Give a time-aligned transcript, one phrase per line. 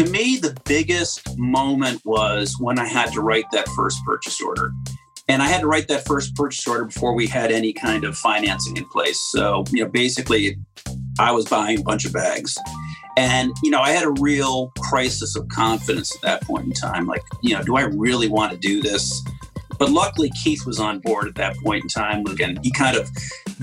[0.00, 4.72] To me, the biggest moment was when I had to write that first purchase order.
[5.28, 8.16] And I had to write that first purchase order before we had any kind of
[8.16, 9.20] financing in place.
[9.30, 10.56] So, you know, basically,
[11.18, 12.56] I was buying a bunch of bags.
[13.18, 17.06] And, you know, I had a real crisis of confidence at that point in time.
[17.06, 19.22] Like, you know, do I really want to do this?
[19.78, 22.24] But luckily, Keith was on board at that point in time.
[22.24, 23.10] Again, he kind of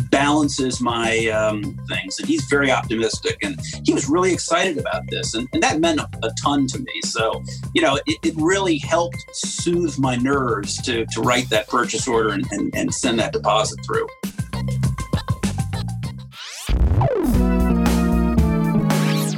[0.09, 3.37] balances my um, things, and he's very optimistic.
[3.43, 7.01] And he was really excited about this, and, and that meant a, ton to me.
[7.03, 7.41] So,
[7.73, 12.29] you know, it, it, really helped soothe my nerves to, to write that purchase order
[12.29, 14.07] and, and, and send that deposit through.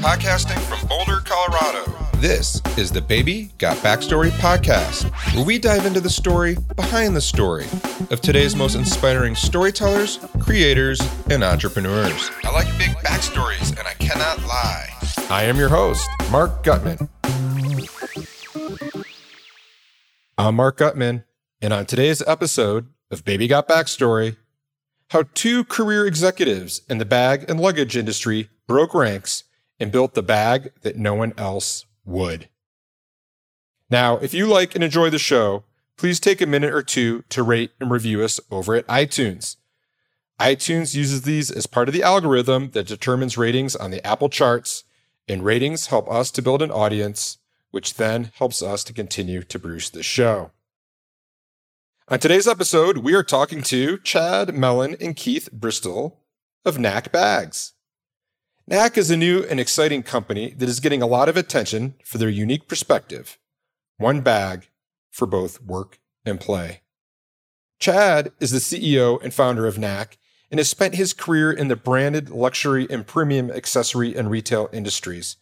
[0.02, 1.89] Podcasting from Boulder, Colorado.
[2.20, 7.22] This is the Baby Got Backstory podcast, where we dive into the story behind the
[7.22, 7.66] story
[8.12, 12.30] of today's most inspiring storytellers, creators, and entrepreneurs.
[12.44, 14.90] I like big backstories, and I cannot lie.
[15.30, 17.08] I am your host, Mark Gutman.
[20.38, 21.24] I'm Mark Gutman,
[21.62, 24.36] and on today's episode of Baby Got Backstory,
[25.12, 29.46] how two career executives in the bag and luggage industry broke ranks
[29.80, 32.50] and built the bag that no one else would.
[33.90, 35.64] Now, if you like and enjoy the show,
[35.98, 39.58] please take a minute or two to rate and review us over at iTunes.
[40.40, 44.84] iTunes uses these as part of the algorithm that determines ratings on the Apple charts,
[45.28, 47.40] and ratings help us to build an audience,
[47.72, 50.52] which then helps us to continue to produce the show.
[52.08, 56.22] On today's episode, we are talking to Chad Mellon and Keith Bristol
[56.66, 57.74] of Knack Bags.
[58.70, 62.20] Knack is a new and exciting company that is getting a lot of attention for
[62.20, 63.40] their unique perspective.
[63.98, 64.70] One bag
[65.10, 66.82] for both work and play.
[67.80, 70.20] Chad is the CEO and founder of Knack
[70.52, 75.38] and has spent his career in the branded luxury and premium accessory and retail industries.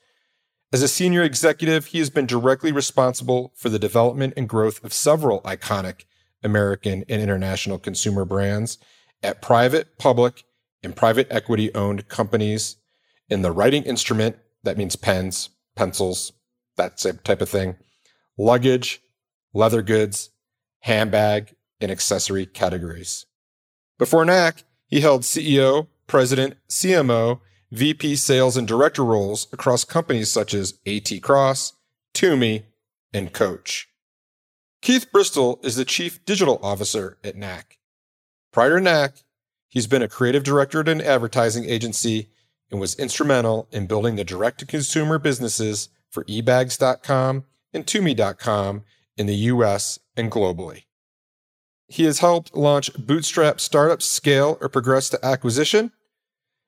[0.71, 4.93] As a senior executive, he has been directly responsible for the development and growth of
[4.93, 6.05] several iconic
[6.43, 8.77] American and international consumer brands
[9.21, 10.45] at private, public,
[10.81, 12.77] and private equity owned companies
[13.29, 16.33] in the writing instrument, that means pens, pencils,
[16.75, 17.75] that type of thing,
[18.37, 19.01] luggage,
[19.53, 20.29] leather goods,
[20.81, 23.25] handbag, and accessory categories.
[23.97, 30.53] Before Knack, he held CEO, president, CMO, VP sales and director roles across companies such
[30.53, 31.73] as AT Cross,
[32.13, 32.63] Tumi,
[33.13, 33.89] and Coach.
[34.81, 37.79] Keith Bristol is the chief digital officer at Knack.
[38.53, 39.23] Prior to Knack,
[39.67, 42.29] he's been a creative director at an advertising agency
[42.71, 48.83] and was instrumental in building the direct to consumer businesses for ebags.com and Tumi.com
[49.15, 50.83] in the US and globally.
[51.87, 55.91] He has helped launch bootstrap startups scale or progress to acquisition.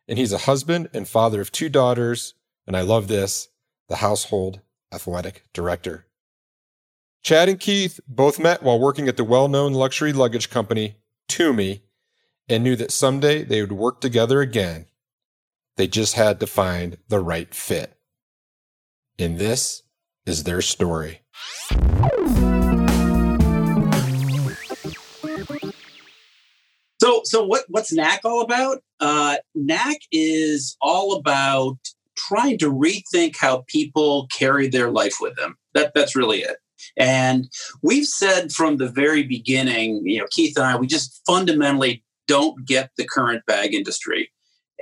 [0.08, 2.34] And he's a husband and father of two daughters.
[2.66, 3.50] And I love this
[3.90, 4.62] the household
[4.94, 6.06] athletic director.
[7.22, 10.96] Chad and Keith both met while working at the well known luxury luggage company,
[11.28, 11.82] Tumi,
[12.48, 14.86] and knew that someday they would work together again
[15.80, 17.98] they just had to find the right fit.
[19.18, 19.84] And this
[20.26, 21.22] is their story.
[27.02, 28.84] So, so what, what's Knack all about?
[29.00, 31.78] Uh, Knack is all about
[32.18, 35.56] trying to rethink how people carry their life with them.
[35.76, 36.58] That, that's really it.
[36.98, 37.50] And
[37.82, 42.68] we've said from the very beginning, you know, Keith and I, we just fundamentally don't
[42.68, 44.30] get the current bag industry.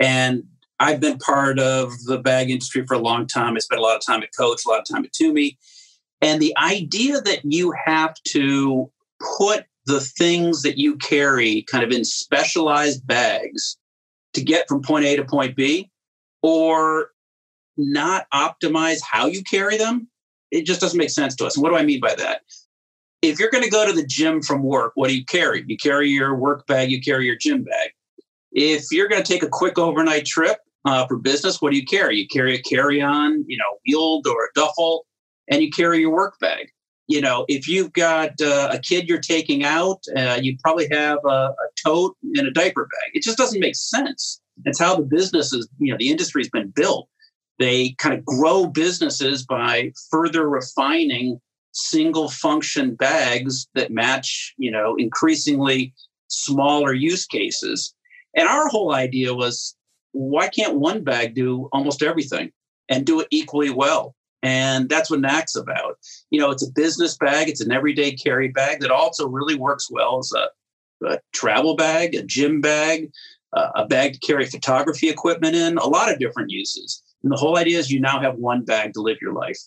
[0.01, 0.43] And
[0.79, 3.55] I've been part of the bag industry for a long time.
[3.55, 5.57] I spent a lot of time at Coach, a lot of time at Tumi.
[6.21, 8.91] And the idea that you have to
[9.37, 13.77] put the things that you carry kind of in specialized bags
[14.33, 15.89] to get from point A to point B
[16.43, 17.11] or
[17.77, 20.07] not optimize how you carry them,
[20.51, 21.55] it just doesn't make sense to us.
[21.55, 22.41] And what do I mean by that?
[23.21, 25.63] If you're going to go to the gym from work, what do you carry?
[25.67, 27.91] You carry your work bag, you carry your gym bag.
[28.51, 31.85] If you're going to take a quick overnight trip, uh, for business, what do you
[31.85, 32.17] carry?
[32.17, 35.05] You carry a carry-on, you know, wheeled or a duffel,
[35.49, 36.69] and you carry your work bag.
[37.07, 41.19] You know, if you've got uh, a kid you're taking out, uh, you probably have
[41.25, 43.11] a, a tote and a diaper bag.
[43.13, 44.41] It just doesn't make sense.
[44.65, 47.07] It's how the business is, you know, the industry's been built.
[47.59, 51.39] They kind of grow businesses by further refining
[51.73, 55.93] single function bags that match, you know, increasingly
[56.27, 57.93] smaller use cases.
[58.35, 59.76] And our whole idea was
[60.11, 62.51] why can't one bag do almost everything
[62.89, 64.15] and do it equally well?
[64.43, 65.97] And that's what Knack's about.
[66.29, 69.89] You know, it's a business bag, it's an everyday carry bag that also really works
[69.89, 73.11] well as a, a travel bag, a gym bag,
[73.53, 77.01] uh, a bag to carry photography equipment in, a lot of different uses.
[77.23, 79.59] And the whole idea is you now have one bag to live your life.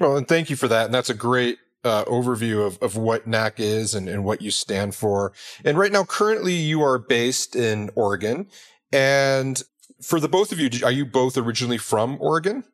[0.00, 0.86] Well, and thank you for that.
[0.86, 4.50] And that's a great uh, overview of, of what Knack is and, and what you
[4.50, 5.32] stand for.
[5.64, 8.46] And right now, currently, you are based in Oregon.
[8.92, 9.62] And
[10.02, 12.64] for the both of you, are you both originally from Oregon?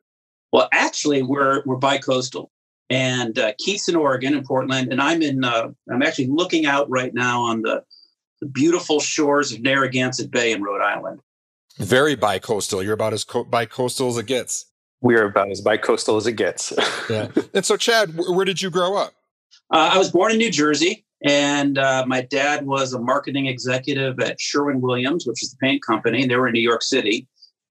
[0.51, 2.51] Well, actually, we're we're bi-coastal,
[2.89, 5.43] and uh, Keith's in Oregon, in Portland, and I'm in.
[5.43, 7.83] Uh, I'm actually looking out right now on the,
[8.41, 11.21] the beautiful shores of Narragansett Bay in Rhode Island.
[11.77, 12.83] Very bi-coastal.
[12.83, 14.65] You're about as co- bi-coastal as it gets.
[15.01, 16.73] We are about as bi-coastal as it gets.
[17.09, 17.29] yeah.
[17.53, 19.13] And so, Chad, where did you grow up?
[19.71, 24.19] Uh, I was born in New Jersey, and uh, my dad was a marketing executive
[24.19, 26.21] at Sherwin Williams, which is the paint company.
[26.21, 27.27] and They were in New York City.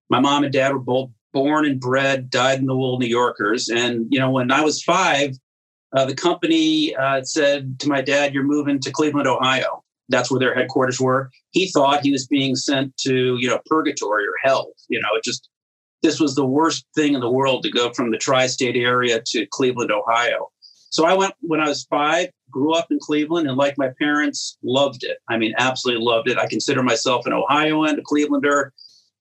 [0.09, 3.69] My mom and dad were both born and bred, dyed in the wool New Yorkers.
[3.69, 5.35] And, you know, when I was five,
[5.95, 9.83] uh, the company uh, said to my dad, You're moving to Cleveland, Ohio.
[10.09, 11.29] That's where their headquarters were.
[11.51, 14.71] He thought he was being sent to, you know, purgatory or hell.
[14.87, 15.49] You know, it just,
[16.01, 19.21] this was the worst thing in the world to go from the tri state area
[19.27, 20.49] to Cleveland, Ohio.
[20.89, 24.57] So I went when I was five, grew up in Cleveland, and like my parents,
[24.63, 25.17] loved it.
[25.29, 26.37] I mean, absolutely loved it.
[26.37, 28.71] I consider myself an Ohioan, a Clevelander.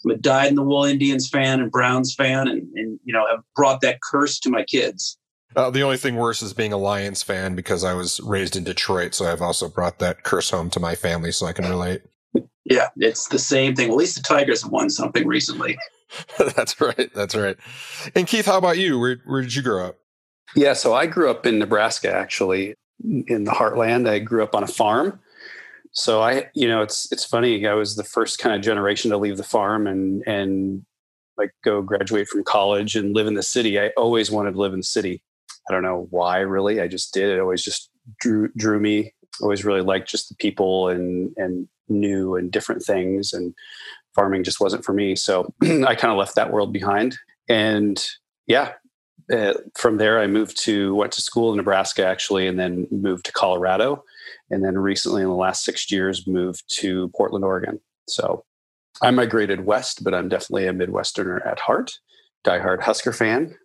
[0.05, 3.27] I'm a dyed in the wool Indians fan and Browns fan, and, and you know
[3.29, 5.19] have brought that curse to my kids.
[5.57, 8.65] Uh, the only thing worse is being a Lions fan because I was raised in
[8.65, 12.03] Detroit, so I've also brought that curse home to my family, so I can relate.
[12.65, 13.89] Yeah, it's the same thing.
[13.89, 15.79] Well, at least the Tigers have won something recently.
[16.39, 17.13] that's right.
[17.15, 17.57] That's right.
[18.15, 18.99] And Keith, how about you?
[18.99, 19.99] Where where did you grow up?
[20.57, 22.75] Yeah, so I grew up in Nebraska, actually,
[23.05, 24.09] in the heartland.
[24.09, 25.21] I grew up on a farm
[25.93, 27.67] so I, you know, it's it's funny.
[27.67, 30.85] I was the first kind of generation to leave the farm and and
[31.37, 33.81] like go graduate from college and live in the city.
[33.81, 35.23] I always wanted to live in the city.
[35.69, 36.81] I don't know why, really.
[36.81, 37.31] I just did.
[37.31, 37.91] It always just
[38.21, 39.15] drew drew me.
[39.41, 43.33] Always really liked just the people and and new and different things.
[43.33, 43.55] And
[44.15, 45.17] farming just wasn't for me.
[45.17, 47.17] So I kind of left that world behind.
[47.49, 48.05] And
[48.47, 48.75] yeah,
[49.33, 53.27] uh, from there I moved to went to school in Nebraska actually, and then moved
[53.27, 54.05] to Colorado
[54.51, 57.81] and then recently in the last six years moved to Portland, Oregon.
[58.09, 58.45] So
[59.03, 61.99] I migrated west, but I'm definitely a Midwesterner at heart,
[62.45, 63.57] diehard Husker fan.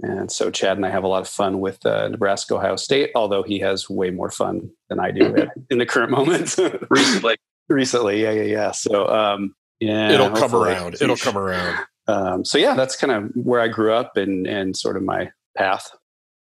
[0.00, 3.12] And so Chad and I have a lot of fun with uh, Nebraska Ohio State,
[3.14, 6.56] although he has way more fun than I do in the current moment.
[6.90, 7.36] Recently.
[7.70, 8.70] Recently, yeah, yeah, yeah.
[8.72, 10.96] So um, yeah, it'll come around.
[11.00, 11.86] It'll come around.
[12.06, 15.30] Um, so yeah, that's kind of where I grew up and and sort of my
[15.56, 15.90] path.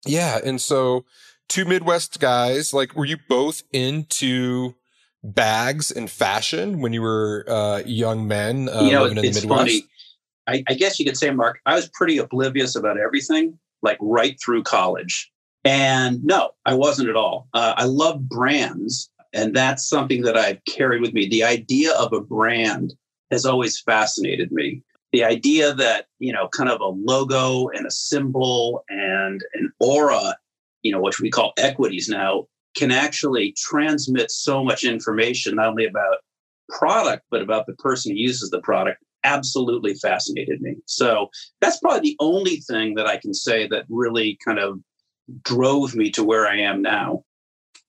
[0.05, 1.05] Yeah, and so
[1.47, 2.73] two Midwest guys.
[2.73, 4.75] Like, were you both into
[5.23, 9.41] bags and fashion when you were uh, young men uh, you know, living in the
[9.41, 9.43] Midwest?
[9.43, 9.83] It's funny.
[10.47, 14.37] I, I guess you could say, Mark, I was pretty oblivious about everything, like right
[14.43, 15.31] through college.
[15.63, 17.47] And no, I wasn't at all.
[17.53, 21.29] Uh, I love brands, and that's something that I've carried with me.
[21.29, 22.93] The idea of a brand
[23.31, 24.81] has always fascinated me.
[25.13, 30.35] The idea that, you know, kind of a logo and a symbol and an aura
[30.83, 32.45] you know, which we call equities now,
[32.75, 36.17] can actually transmit so much information, not only about
[36.69, 40.75] product, but about the person who uses the product absolutely fascinated me.
[40.85, 41.29] So
[41.61, 44.79] that's probably the only thing that I can say that really kind of
[45.43, 47.23] drove me to where I am now.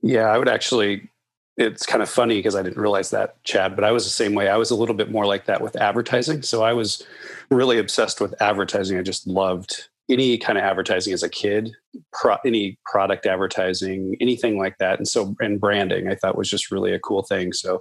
[0.00, 1.10] Yeah, I would actually.
[1.56, 4.34] It's kind of funny because I didn't realize that, Chad, but I was the same
[4.34, 4.48] way.
[4.48, 6.42] I was a little bit more like that with advertising.
[6.42, 7.02] So I was
[7.48, 8.98] really obsessed with advertising.
[8.98, 11.72] I just loved any kind of advertising as a kid,
[12.12, 14.98] pro, any product advertising, anything like that.
[14.98, 17.52] And so, and branding, I thought was just really a cool thing.
[17.52, 17.80] So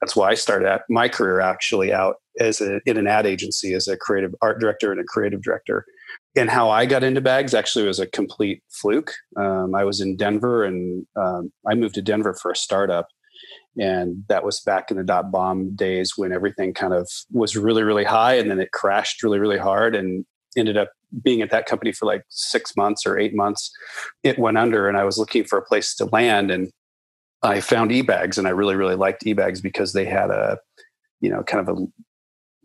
[0.00, 3.72] that's why I started at my career actually out as a, in an ad agency
[3.72, 5.86] as a creative art director and a creative director.
[6.34, 9.12] And how I got into bags actually was a complete fluke.
[9.36, 13.08] Um, I was in Denver and um, I moved to Denver for a startup.
[13.78, 17.82] And that was back in the dot bomb days when everything kind of was really,
[17.82, 19.94] really high and then it crashed really, really hard.
[19.94, 20.24] And
[20.56, 20.90] ended up
[21.22, 23.70] being at that company for like six months or eight months.
[24.22, 26.70] It went under, and I was looking for a place to land, and
[27.42, 30.58] I found eBags, and I really, really liked eBags because they had a,
[31.20, 31.86] you know, kind of a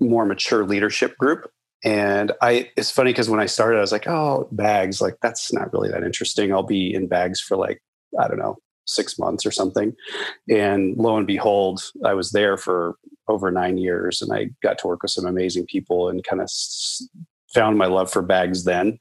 [0.04, 1.50] more mature leadership group.
[1.84, 5.54] And I, it's funny because when I started, I was like, oh, bags, like that's
[5.54, 6.52] not really that interesting.
[6.52, 7.82] I'll be in bags for like,
[8.20, 9.96] I don't know, six months or something.
[10.50, 12.96] And lo and behold, I was there for
[13.28, 16.50] over nine years and I got to work with some amazing people and kind of
[17.54, 18.98] found my love for bags then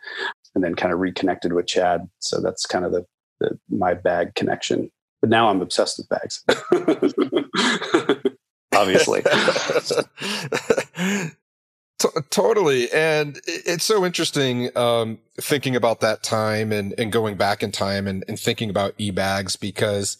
[0.54, 2.08] and then kind of reconnected with Chad.
[2.18, 3.06] So that's kind of the,
[3.40, 4.90] the my bag connection.
[5.20, 6.44] But now I'm obsessed with bags.
[8.74, 9.22] Obviously.
[11.98, 12.90] T- totally.
[12.92, 18.06] And it's so interesting um, thinking about that time and, and going back in time
[18.06, 20.18] and, and thinking about e bags because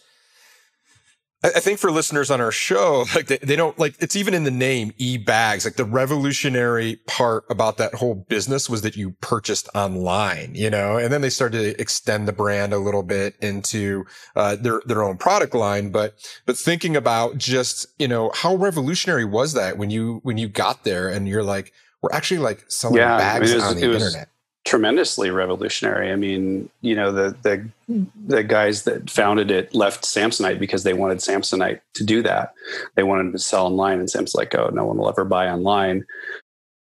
[1.54, 4.44] I think for listeners on our show, like they, they don't like it's even in
[4.44, 5.64] the name e bags.
[5.64, 10.96] Like the revolutionary part about that whole business was that you purchased online, you know,
[10.96, 15.02] and then they started to extend the brand a little bit into uh, their their
[15.02, 15.90] own product line.
[15.90, 16.14] But
[16.46, 20.84] but thinking about just you know how revolutionary was that when you when you got
[20.84, 21.72] there and you're like
[22.02, 24.28] we're actually like selling yeah, bags I mean, was, on the internet
[24.66, 26.12] tremendously revolutionary.
[26.12, 30.92] I mean, you know, the the the guys that founded it left Samsonite because they
[30.92, 32.52] wanted Samsonite to do that.
[32.96, 36.04] They wanted to sell online, and Sam's like, "Oh, no one will ever buy online."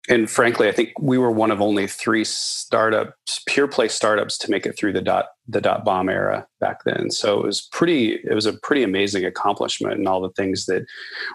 [0.09, 4.51] And frankly, I think we were one of only three startups, pure play startups, to
[4.51, 7.11] make it through the dot the dot bomb era back then.
[7.11, 8.15] So it was pretty.
[8.15, 10.85] It was a pretty amazing accomplishment, and all the things that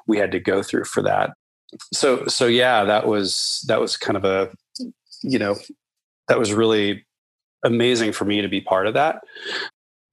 [0.08, 1.32] we had to go through for that.
[1.92, 4.52] So so yeah, that was that was kind of a
[5.24, 5.56] you know
[6.28, 7.06] that was really
[7.64, 9.22] amazing for me to be part of that.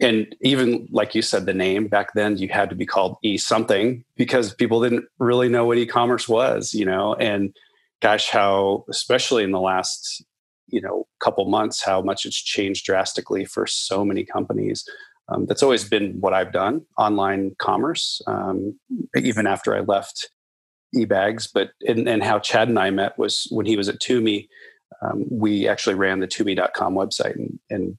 [0.00, 3.38] And even like you said, the name back then, you had to be called e
[3.38, 7.14] something because people didn't really know what e-commerce was, you know.
[7.14, 7.54] And
[8.00, 10.24] gosh, how especially in the last
[10.68, 14.84] you know couple months, how much it's changed drastically for so many companies.
[15.28, 18.20] Um, that's always been what I've done, online commerce.
[18.26, 18.78] Um,
[19.16, 20.30] even after I left
[20.96, 24.48] eBags, but and, and how Chad and I met was when he was at Tumi
[25.02, 27.98] um, we actually ran the Tumi.com website, and, and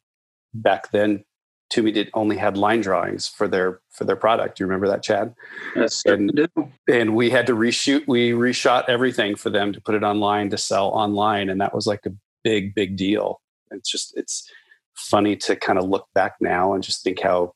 [0.54, 1.24] back then,
[1.72, 4.58] Tumi did only had line drawings for their for their product.
[4.58, 5.34] Do you remember that, Chad?
[5.76, 6.48] Yes, and,
[6.88, 8.08] and we had to reshoot.
[8.08, 11.88] We reshot everything for them to put it online to sell online, and that was
[11.88, 13.42] like a big, big deal.
[13.72, 14.50] It's just it's
[14.96, 17.54] funny to kind of look back now and just think how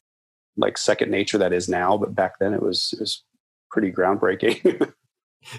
[0.58, 3.24] like second nature that is now, but back then it was it was
[3.70, 4.92] pretty groundbreaking.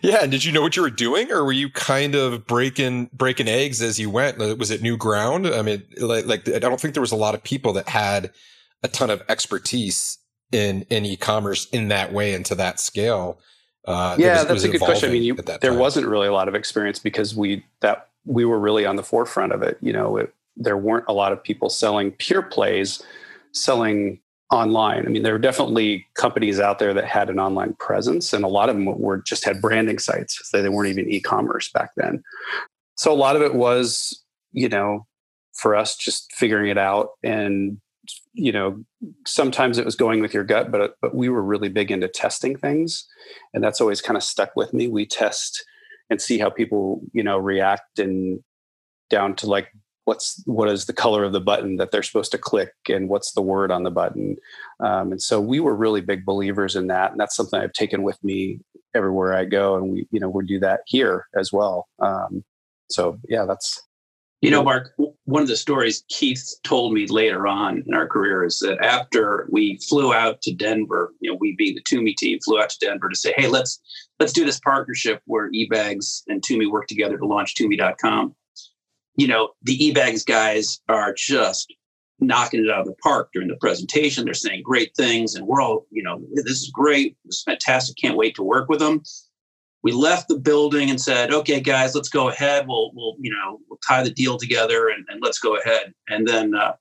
[0.02, 3.11] Yeah, and did you know what you were doing, or were you kind of breaking
[3.12, 4.38] breaking eggs as you went?
[4.38, 5.47] Was it new ground?
[5.47, 8.30] I mean, like, like I don't think there was a lot of people that had
[8.83, 10.18] a ton of expertise
[10.52, 13.38] in in e-commerce in that way and to that scale.
[13.85, 15.09] Uh, yeah, was, that's a good question.
[15.09, 15.78] I mean, you, there time.
[15.78, 19.52] wasn't really a lot of experience because we that we were really on the forefront
[19.52, 19.78] of it.
[19.80, 23.02] You know, it, there weren't a lot of people selling pure plays,
[23.52, 25.06] selling online.
[25.06, 28.48] I mean, there were definitely companies out there that had an online presence, and a
[28.48, 30.40] lot of them were just had branding sites.
[30.48, 32.22] So they weren't even e-commerce back then.
[32.96, 35.06] So a lot of it was, you know,
[35.54, 37.80] for us just figuring it out, and
[38.32, 38.82] you know,
[39.26, 42.56] sometimes it was going with your gut, but but we were really big into testing
[42.56, 43.06] things,
[43.52, 44.88] and that's always kind of stuck with me.
[44.88, 45.64] We test
[46.10, 48.42] and see how people, you know, react and
[49.10, 49.68] down to like
[50.08, 53.32] what's what is the color of the button that they're supposed to click and what's
[53.32, 54.36] the word on the button.
[54.80, 58.02] Um, and so we were really big believers in that and that's something i've taken
[58.02, 58.60] with me
[58.94, 61.86] everywhere i go and we you know we do that here as well.
[62.00, 62.42] Um,
[62.90, 63.82] so yeah that's
[64.40, 64.94] you know mark
[65.26, 69.46] one of the stories keith told me later on in our career is that after
[69.50, 72.86] we flew out to denver you know we being the Tumi team flew out to
[72.86, 73.78] denver to say hey let's
[74.20, 78.34] let's do this partnership where ebags and Tumi work together to launch Tumi.com
[79.18, 81.75] you know, the eBags guys are just
[82.20, 84.25] knocking it out of the park during the presentation.
[84.25, 87.16] They're saying great things, and we're all, you know, this is great.
[87.25, 87.96] It's fantastic.
[87.96, 89.02] Can't wait to work with them.
[89.82, 92.66] We left the building and said, okay, guys, let's go ahead.
[92.68, 95.92] We'll, we'll you know, we'll tie the deal together and, and let's go ahead.
[96.08, 96.75] And then, uh,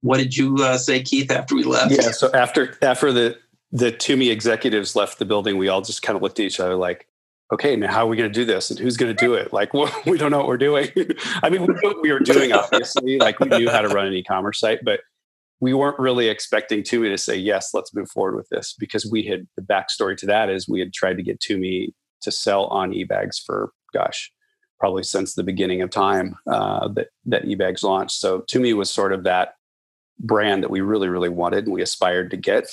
[0.00, 1.92] what did you uh, say, Keith, after we left?
[1.92, 2.10] Yeah.
[2.10, 3.38] So after after the
[3.70, 6.76] the Tumi executives left the building, we all just kind of looked at each other
[6.76, 7.06] like,
[7.52, 9.52] okay, now how are we going to do this and who's going to do it?
[9.52, 10.88] Like, well, we don't know what we're doing.
[11.42, 13.18] I mean, we knew what we were doing, obviously.
[13.18, 15.00] like, we knew how to run an e commerce site, but
[15.60, 19.24] we weren't really expecting Tumi to say, yes, let's move forward with this because we
[19.24, 22.92] had the backstory to that is we had tried to get Tumi to sell on
[22.92, 24.30] eBags for, gosh,
[24.78, 28.20] probably since the beginning of time uh, that, that eBags launched.
[28.20, 29.54] So Tumi was sort of that
[30.20, 32.70] brand that we really, really wanted and we aspired to get.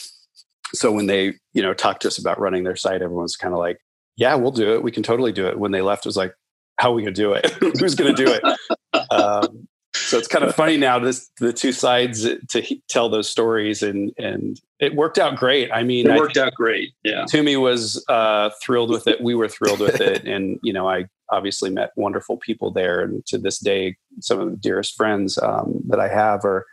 [0.74, 3.60] So when they, you know, talked to us about running their site, everyone's kind of
[3.60, 3.80] like,
[4.18, 4.84] yeah, we'll do it.
[4.84, 5.60] We can totally do it.
[5.60, 6.36] When they left, it was like,
[6.78, 7.50] how are we going to do it?
[7.80, 9.12] Who's going to do it?
[9.12, 13.30] um, so it's kind of funny now this the two sides to he, tell those
[13.30, 17.60] stories and and it worked out great i mean it worked out great yeah Tumi
[17.60, 21.70] was uh, thrilled with it we were thrilled with it and you know i obviously
[21.70, 26.00] met wonderful people there and to this day some of the dearest friends um, that
[26.00, 26.66] i have are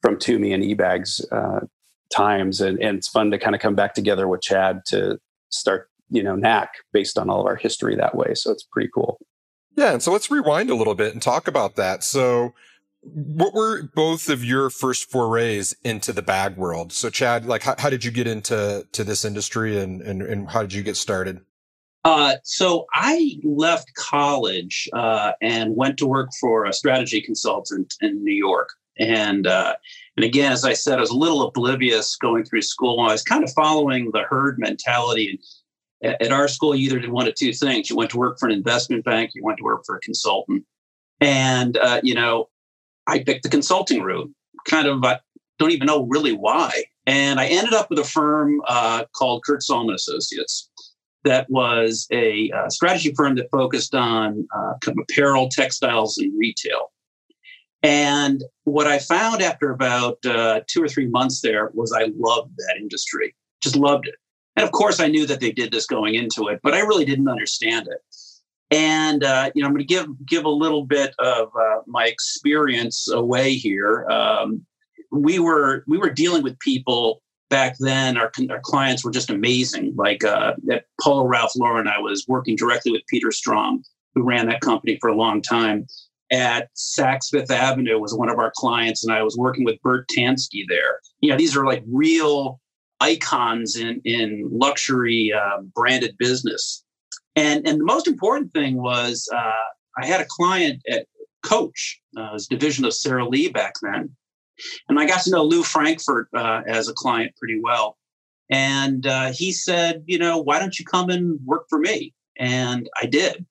[0.00, 1.64] from Tumi and ebags uh,
[2.12, 5.20] times and, and it's fun to kind of come back together with chad to
[5.50, 8.90] start you know knack based on all of our history that way so it's pretty
[8.94, 9.18] cool
[9.76, 12.52] yeah and so let's rewind a little bit and talk about that so
[13.02, 17.74] what were both of your first forays into the bag world so chad like how,
[17.78, 20.96] how did you get into to this industry and, and and how did you get
[20.96, 21.40] started
[22.04, 28.24] uh, so I left college uh, and went to work for a strategy consultant in
[28.24, 28.70] New York.
[28.98, 29.74] And uh,
[30.16, 33.00] and again, as I said, I was a little oblivious going through school.
[33.00, 35.30] I was kind of following the herd mentality.
[35.30, 35.38] And
[36.02, 38.46] at our school, you either did one of two things: you went to work for
[38.46, 40.64] an investment bank, you went to work for a consultant.
[41.20, 42.48] And uh, you know,
[43.06, 44.30] I picked the consulting route.
[44.68, 45.18] Kind of, I
[45.58, 46.84] don't even know really why.
[47.06, 50.70] And I ended up with a firm uh, called Kurt Salmon Associates
[51.24, 56.92] that was a uh, strategy firm that focused on uh, apparel, textiles, and retail.
[57.82, 62.52] And what I found after about uh, two or three months there was I loved
[62.56, 64.14] that industry, just loved it.
[64.56, 67.04] And of course, I knew that they did this going into it, but I really
[67.04, 68.00] didn't understand it.
[68.70, 72.06] And uh, you know, I'm going to give give a little bit of uh, my
[72.06, 74.06] experience away here.
[74.08, 74.64] Um,
[75.10, 78.16] we were we were dealing with people back then.
[78.16, 79.94] Our, our clients were just amazing.
[79.96, 83.82] Like uh, at Ralph Lauren, I was working directly with Peter Strom,
[84.14, 85.86] who ran that company for a long time
[86.32, 90.08] at Saks Fifth Avenue was one of our clients, and I was working with Burt
[90.08, 90.98] Tansky there.
[91.20, 92.58] You know, these are like real
[93.02, 96.84] icons in in luxury uh, branded business.
[97.36, 99.66] And and the most important thing was uh,
[100.02, 101.06] I had a client at
[101.44, 104.14] Coach, uh, was division of Sara Lee back then,
[104.88, 107.96] and I got to know Lew Frankfort uh, as a client pretty well.
[108.50, 112.12] And uh, he said, you know, why don't you come and work for me?
[112.36, 113.46] And I did.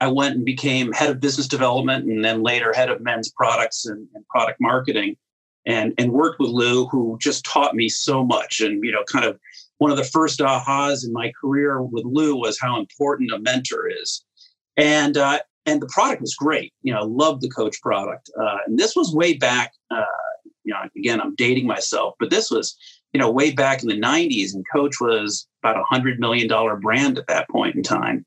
[0.00, 3.86] I went and became head of business development and then later head of men's products
[3.86, 5.16] and, and, product marketing
[5.70, 8.60] and, and worked with Lew, who just taught me so much.
[8.60, 9.38] And, you know, kind of
[9.78, 13.88] one of the first ahas in my career with Lew was how important a mentor
[13.88, 14.24] is.
[14.76, 16.72] And, uh, and the product was great.
[16.82, 18.30] You know, I loved the coach product.
[18.36, 20.04] Uh, and this was way back, uh,
[20.64, 22.76] you know, again, I'm dating myself, but this was,
[23.12, 24.54] you know, way back in the 90s.
[24.54, 26.48] And Coach was about a $100 million
[26.80, 28.26] brand at that point in time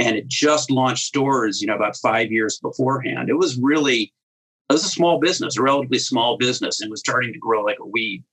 [0.00, 3.28] and it just launched stores, you know, about five years beforehand.
[3.28, 4.12] It was really,
[4.70, 7.78] it was a small business, a relatively small business, and was starting to grow like
[7.80, 8.24] a weed.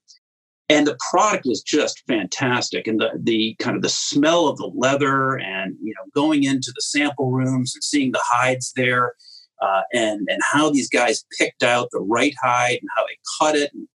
[0.70, 4.72] And the product was just fantastic, and the the kind of the smell of the
[4.76, 9.14] leather, and you know, going into the sample rooms and seeing the hides there,
[9.62, 13.56] uh, and and how these guys picked out the right hide and how they cut
[13.56, 13.88] it and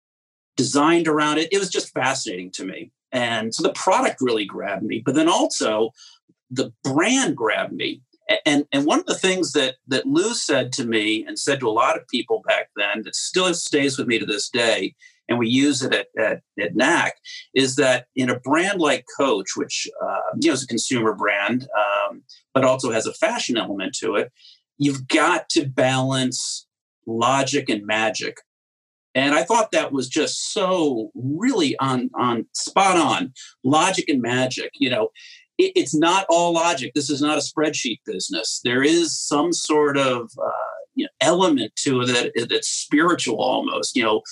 [0.57, 1.52] designed around it.
[1.52, 2.90] It was just fascinating to me.
[3.12, 5.02] And so the product really grabbed me.
[5.05, 5.90] But then also
[6.50, 8.02] the brand grabbed me.
[8.46, 11.68] And, and one of the things that, that Lew said to me and said to
[11.68, 14.94] a lot of people back then that still stays with me to this day,
[15.28, 17.14] and we use it at, at, at Knack,
[17.54, 21.66] is that in a brand like Coach, which uh, you know is a consumer brand,
[21.76, 22.22] um,
[22.54, 24.32] but also has a fashion element to it,
[24.78, 26.66] you've got to balance
[27.06, 28.37] logic and magic.
[29.14, 33.32] And I thought that was just so really on on spot on
[33.62, 34.70] logic and magic.
[34.74, 35.08] You know,
[35.58, 36.92] it, it's not all logic.
[36.94, 38.60] This is not a spreadsheet business.
[38.64, 40.50] There is some sort of uh,
[40.94, 43.96] you know, element to it that, that's spiritual almost.
[43.96, 44.22] You know,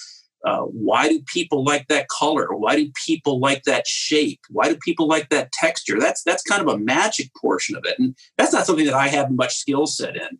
[0.44, 2.48] uh, why do people like that color?
[2.54, 4.40] Why do people like that shape?
[4.48, 5.98] Why do people like that texture?
[5.98, 9.08] That's that's kind of a magic portion of it, and that's not something that I
[9.08, 10.38] have much skill set in.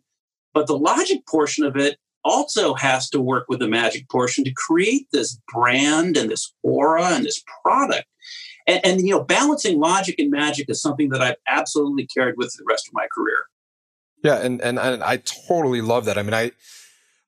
[0.53, 4.53] But the logic portion of it also has to work with the magic portion to
[4.53, 8.05] create this brand and this aura and this product
[8.71, 12.53] and, and, you know, balancing logic and magic is something that I've absolutely carried with
[12.57, 13.45] the rest of my career.
[14.23, 16.17] Yeah, and and, and I totally love that.
[16.17, 16.51] I mean, I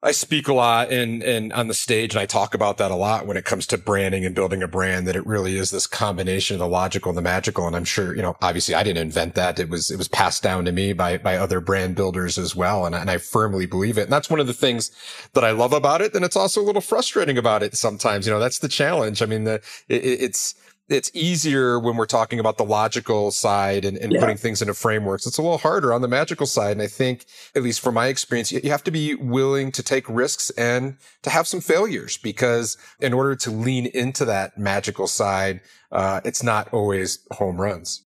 [0.03, 2.95] I speak a lot in in on the stage and I talk about that a
[2.95, 5.87] lot when it comes to branding and building a brand that it really is this
[5.87, 9.01] combination of the logical and the magical and I'm sure you know obviously I didn't
[9.01, 12.37] invent that it was it was passed down to me by by other brand builders
[12.37, 14.91] as well and, and I firmly believe it and that's one of the things
[15.35, 18.33] that I love about it and it's also a little frustrating about it sometimes you
[18.33, 20.53] know that's the challenge I mean the it, it's
[20.93, 24.19] it's easier when we're talking about the logical side and, and yeah.
[24.19, 25.25] putting things into frameworks.
[25.25, 26.73] It's a little harder on the magical side.
[26.73, 27.25] And I think,
[27.55, 31.29] at least from my experience, you, have to be willing to take risks and to
[31.29, 36.71] have some failures because in order to lean into that magical side, uh, it's not
[36.73, 38.05] always home runs.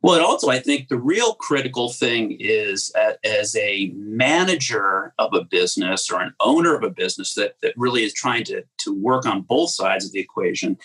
[0.00, 5.34] Well, and also, I think the real critical thing is uh, as a manager of
[5.34, 8.94] a business or an owner of a business that, that really is trying to, to
[8.94, 10.78] work on both sides of the equation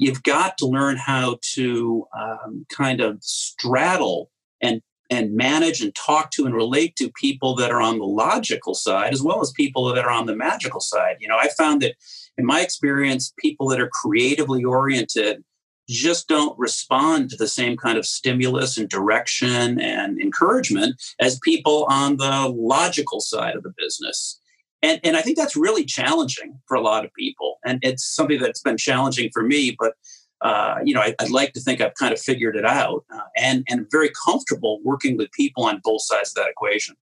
[0.00, 6.30] you've got to learn how to um, kind of straddle and and manage and talk
[6.30, 9.92] to and relate to people that are on the logical side as well as people
[9.92, 11.16] that are on the magical side.
[11.18, 11.96] You know, I found that
[12.38, 15.42] in my experience, people that are creatively oriented
[15.88, 21.86] just don't respond to the same kind of stimulus and direction and encouragement as people
[21.90, 24.40] on the logical side of the business.
[24.82, 27.58] And, and I think that's really challenging for a lot of people.
[27.64, 29.94] And it's something that's been challenging for me, but
[30.42, 33.20] uh, you know, I, would like to think I've kind of figured it out uh,
[33.36, 36.96] and, and very comfortable working with people on both sides of that equation.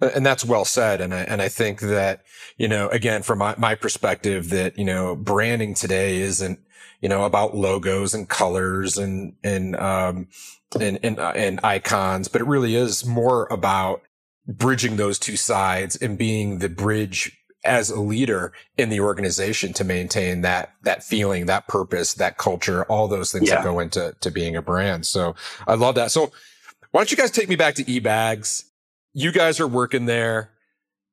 [0.00, 1.00] And that's well said.
[1.00, 2.24] And I, and I think that,
[2.56, 6.58] you know, again, from my, my perspective that, you know, branding today isn't,
[7.00, 10.28] you know, about logos and colors and, and, um,
[10.80, 14.02] and, and, uh, and icons, but it really is more about
[14.46, 19.84] bridging those two sides and being the bridge as a leader in the organization to
[19.84, 23.56] maintain that that feeling, that purpose, that culture, all those things yeah.
[23.56, 25.06] that go into to being a brand.
[25.06, 25.34] So
[25.66, 26.10] I love that.
[26.10, 26.30] So
[26.90, 28.64] why don't you guys take me back to eBags?
[29.14, 30.50] You guys are working there.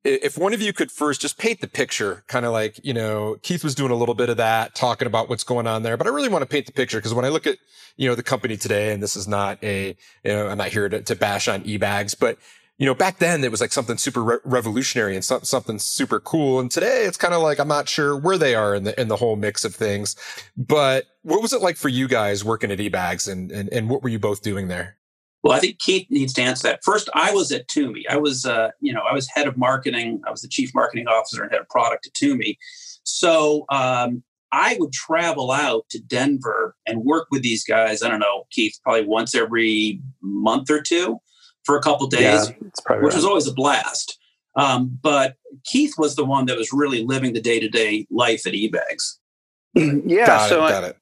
[0.04, 3.38] If one of you could first just paint the picture, kind of like, you know,
[3.44, 6.08] Keith was doing a little bit of that, talking about what's going on there, but
[6.08, 7.60] I really want to paint the picture because when I look at,
[7.98, 10.90] you know, the company today, and this is not a, you know, I'm not here
[10.90, 12.40] to, to bash on eBags, but
[12.82, 16.20] you know, back then it was like something super re- revolutionary and so- something super
[16.20, 16.60] cool.
[16.60, 19.08] And today it's kind of like, I'm not sure where they are in the, in
[19.08, 20.16] the whole mix of things.
[20.58, 24.02] But what was it like for you guys working at eBags and, and, and what
[24.02, 24.98] were you both doing there?
[25.44, 26.80] Well, I think Keith needs to answer that.
[26.84, 28.02] First, I was at Tumi.
[28.10, 30.20] I was, uh, you know, I was head of marketing.
[30.26, 32.58] I was the chief marketing officer and head of product at Tumi.
[33.04, 38.02] So um, I would travel out to Denver and work with these guys.
[38.02, 41.20] I don't know, Keith, probably once every month or two
[41.64, 43.02] for a couple days, yeah, which right.
[43.02, 44.18] was always a blast.
[44.56, 48.46] Um, but Keith was the one that was really living the day to day life
[48.46, 49.18] at eBags.
[49.74, 50.26] yeah.
[50.26, 50.94] Got so it, I,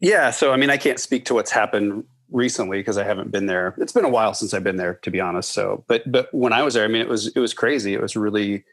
[0.00, 0.30] yeah.
[0.30, 3.74] So I mean, I can't speak to what's happened recently because I haven't been there.
[3.78, 5.52] It's been a while since I've been there, to be honest.
[5.52, 7.94] So, but but when I was there, I mean, it was it was crazy.
[7.94, 8.64] It was really,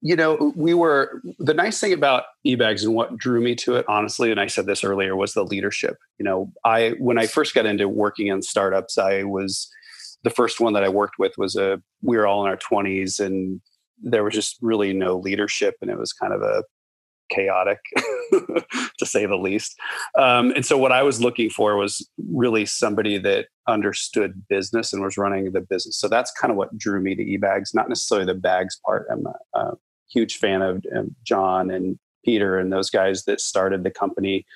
[0.00, 3.84] you know, we were the nice thing about eBags and what drew me to it,
[3.88, 5.96] honestly, and I said this earlier, was the leadership.
[6.18, 9.68] You know, I when I first got into working in startups, I was
[10.24, 13.20] the first one that I worked with was a we were all in our 20s
[13.24, 13.60] and
[14.02, 16.62] there was just really no leadership and it was kind of a
[17.30, 17.78] chaotic
[18.98, 19.76] to say the least.
[20.16, 25.02] Um, and so what i was looking for was really somebody that understood business and
[25.02, 25.98] was running the business.
[25.98, 29.06] So that's kind of what drew me to ebags not necessarily the bags part.
[29.10, 29.74] I'm a, a
[30.12, 34.46] huge fan of um, john and peter and those guys that started the company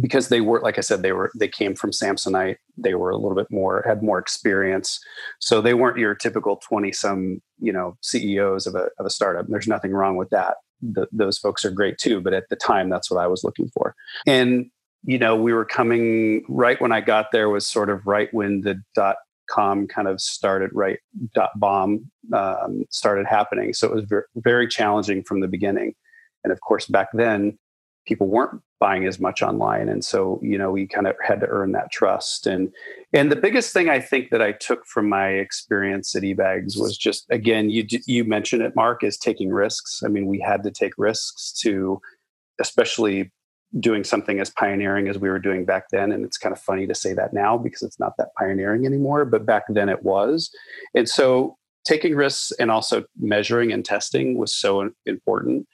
[0.00, 2.56] because they were like i said they were they came from samsonite.
[2.76, 5.00] They were a little bit more had more experience.
[5.40, 9.46] So they weren't your typical 20 some you know ceos of a, of a startup.
[9.48, 10.56] There's nothing wrong with that.
[10.82, 13.68] The, those folks are great too but at the time that's what i was looking
[13.68, 13.94] for.
[14.26, 14.66] And
[15.04, 18.62] you know we were coming right when i got there was sort of right when
[18.62, 19.16] the dot
[19.50, 20.98] com kind of started right
[21.34, 23.74] dot bomb um, started happening.
[23.74, 25.94] So it was very, very challenging from the beginning.
[26.42, 27.58] And of course back then
[28.06, 29.88] people weren't buying as much online.
[29.88, 32.46] And so you know we kind of had to earn that trust.
[32.46, 32.72] And
[33.12, 36.98] and the biggest thing i think that i took from my experience at ebags was
[36.98, 40.02] just again you you mentioned it mark is taking risks.
[40.04, 42.00] I mean we had to take risks to
[42.60, 43.32] especially
[43.80, 46.12] doing something as pioneering as we were doing back then.
[46.12, 49.24] And it's kind of funny to say that now because it's not that pioneering anymore
[49.24, 50.50] but back then it was.
[50.94, 55.66] And so taking risks and also measuring and testing was so important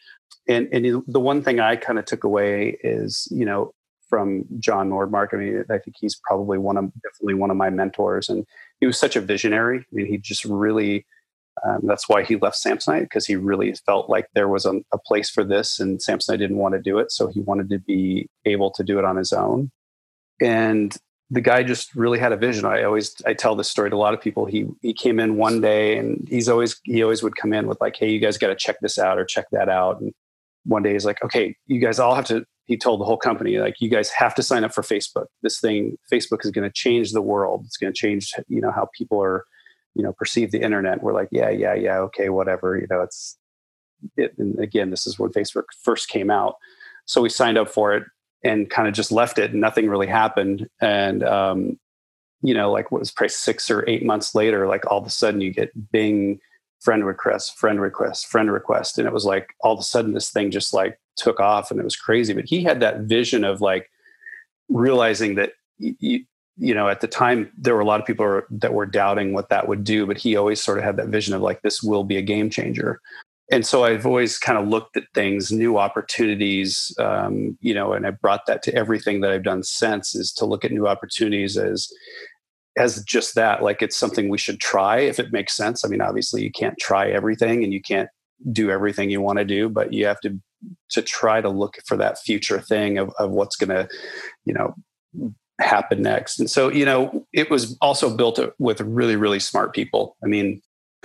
[0.49, 3.73] and and the one thing I kind of took away is you know
[4.09, 5.29] from Jon Nordmark.
[5.33, 8.45] I mean, I think he's probably one of definitely one of my mentors, and
[8.81, 9.79] he was such a visionary.
[9.79, 11.07] I mean, he just really.
[11.67, 14.99] Um, that's why he left Samsonite because he really felt like there was a, a
[14.99, 18.29] place for this, and Samsonite didn't want to do it, so he wanted to be
[18.47, 19.71] able to do it on his own.
[20.41, 20.97] And
[21.31, 22.65] the guy just really had a vision.
[22.65, 24.47] I always I tell this story to a lot of people.
[24.47, 27.81] He he came in one day and he's always he always would come in with
[27.81, 30.01] like, hey, you guys got to check this out or check that out.
[30.01, 30.13] And
[30.65, 33.59] one day he's like, okay, you guys all have to, he told the whole company,
[33.59, 35.27] like, you guys have to sign up for Facebook.
[35.43, 37.63] This thing, Facebook is going to change the world.
[37.65, 39.45] It's going to change, you know, how people are,
[39.95, 41.03] you know, perceive the internet.
[41.03, 42.77] We're like, yeah, yeah, yeah, okay, whatever.
[42.77, 43.39] You know, it's,
[44.17, 46.57] it, and again, this is when Facebook first came out.
[47.07, 48.05] So we signed up for it
[48.43, 49.53] and kind of just left it.
[49.53, 50.69] And nothing really happened.
[50.81, 51.79] And, um,
[52.43, 55.11] you know, like what was probably six or eight months later, like all of a
[55.11, 56.41] sudden you get Bing
[56.81, 58.99] friend request, friend request, friend request.
[58.99, 61.79] And it was like all of a sudden this thing just like took off and
[61.79, 62.33] it was crazy.
[62.33, 63.91] But he had that vision of like
[64.71, 66.25] realizing that, you,
[66.57, 69.51] you know, at the time there were a lot of people that were doubting what
[69.51, 72.05] that would do, but he always sort of had that vision of like, this will
[72.05, 73.01] be a game changer.
[73.51, 78.07] And so I've always kind of looked at things, new opportunities, um, you know, and
[78.07, 81.57] I brought that to everything that I've done since is to look at new opportunities
[81.57, 81.89] as
[82.79, 85.85] as just that like it's something we should try if it makes sense.
[85.85, 88.09] I mean obviously you can't try everything and you can't
[88.53, 90.41] do everything you want to do but you have to
[90.91, 93.89] to try to look for that future thing of, of what's to
[94.45, 94.75] you know
[95.61, 96.39] happen next.
[96.39, 100.17] And so you know it was also built with really really smart people.
[100.25, 100.63] I mean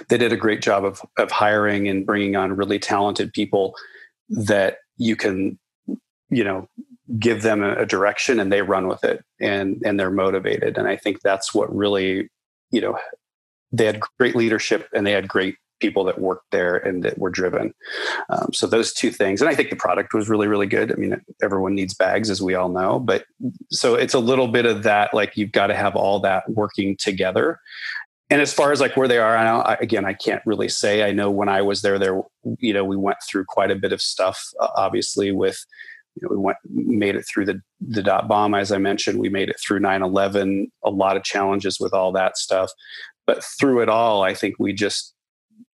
[0.09, 3.75] they did a great job of of hiring and bringing on really talented people
[4.29, 5.57] that you can
[6.29, 6.67] you know
[7.19, 10.95] give them a, direction and they run with it and and they're motivated and i
[10.95, 12.27] think that's what really
[12.71, 12.97] you know
[13.71, 17.29] they had great leadership and they had great people that worked there and that were
[17.29, 17.73] driven.
[18.29, 20.91] Um, so those two things, and I think the product was really, really good.
[20.91, 23.25] I mean, everyone needs bags, as we all know, but
[23.71, 25.13] so it's a little bit of that.
[25.13, 27.59] Like you've got to have all that working together.
[28.29, 31.03] And as far as like where they are, I again, I can't really say.
[31.03, 32.21] I know when I was there, there,
[32.59, 34.41] you know, we went through quite a bit of stuff.
[34.59, 35.63] Uh, obviously, with
[36.15, 39.19] you know, we went made it through the the dot bomb, as I mentioned.
[39.19, 42.71] We made it through 9-11, A lot of challenges with all that stuff,
[43.27, 45.14] but through it all, I think we just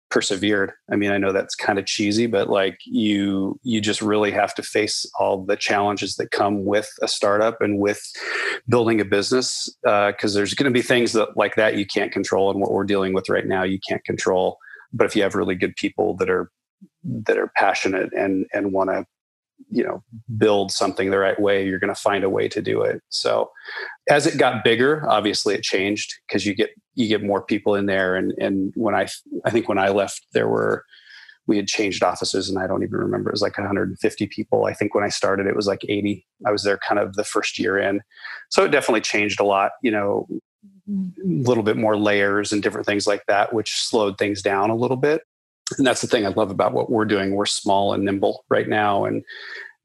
[0.10, 0.72] persevered.
[0.92, 4.56] I mean i know that's kind of cheesy but like you you just really have
[4.56, 8.02] to face all the challenges that come with a startup and with
[8.70, 12.12] building a business because uh, there's going to be things that like that you can't
[12.12, 14.58] control and what we're dealing with right now you can't control.
[14.94, 16.52] But if you have really good people that are
[17.04, 19.06] that are passionate and and want to
[19.70, 20.38] you know mm-hmm.
[20.38, 23.02] build something the right way you're going to find a way to do it.
[23.10, 23.52] So
[24.10, 27.86] as it got bigger obviously it changed because you get you get more people in
[27.86, 28.16] there.
[28.16, 29.08] And and when i
[29.46, 30.84] i think when i left there were
[31.48, 34.66] we had changed offices and i don't even remember it was like 150 people.
[34.66, 37.24] I think when i started it was like 80 i was there kind of the
[37.24, 38.02] first year in.
[38.50, 40.28] So it definitely changed a lot you know
[40.90, 44.76] a little bit more layers and different things like that which slowed things down a
[44.76, 45.24] little bit
[45.78, 47.32] and that's the thing I love about what we're doing.
[47.32, 49.24] We're small and nimble right now, and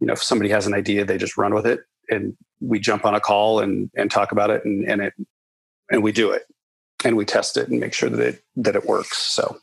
[0.00, 3.04] you know, if somebody has an idea, they just run with it, and we jump
[3.04, 5.14] on a call and and talk about it, and and it
[5.90, 6.42] and we do it,
[7.04, 9.18] and we test it and make sure that it that it works.
[9.18, 9.58] So.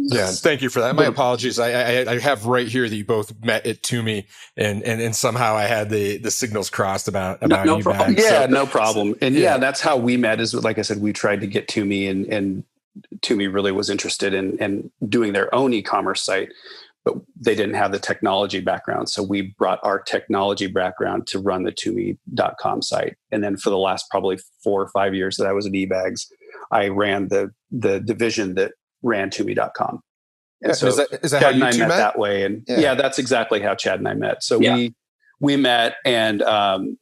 [0.00, 0.94] Yeah, thank you for that.
[0.94, 1.58] My apologies.
[1.58, 5.16] I, I, I have right here that you both met at Tumi, and and and
[5.16, 8.14] somehow I had the the signals crossed about about no, no problem.
[8.16, 9.16] Yeah, so, no problem.
[9.20, 9.40] And yeah.
[9.40, 9.58] yeah.
[9.58, 10.40] that's how we met.
[10.40, 12.64] Is like I said, we tried to get Tumi and and
[13.20, 16.50] Tumi really was interested in, in doing their own e-commerce site,
[17.04, 19.08] but they didn't have the technology background.
[19.08, 23.16] So we brought our technology background to run the Tumi.com site.
[23.30, 26.26] And then for the last probably four or five years that I was at eBags,
[26.70, 30.00] I ran the the division that ran Tumi.com.
[30.60, 32.44] And yeah, so is that, is that Chad and I met, met, that way.
[32.44, 32.80] And yeah.
[32.80, 32.94] yeah.
[32.94, 34.42] that's exactly how Chad and I met.
[34.42, 34.74] So yeah.
[34.74, 34.94] we
[35.40, 36.98] we met and um,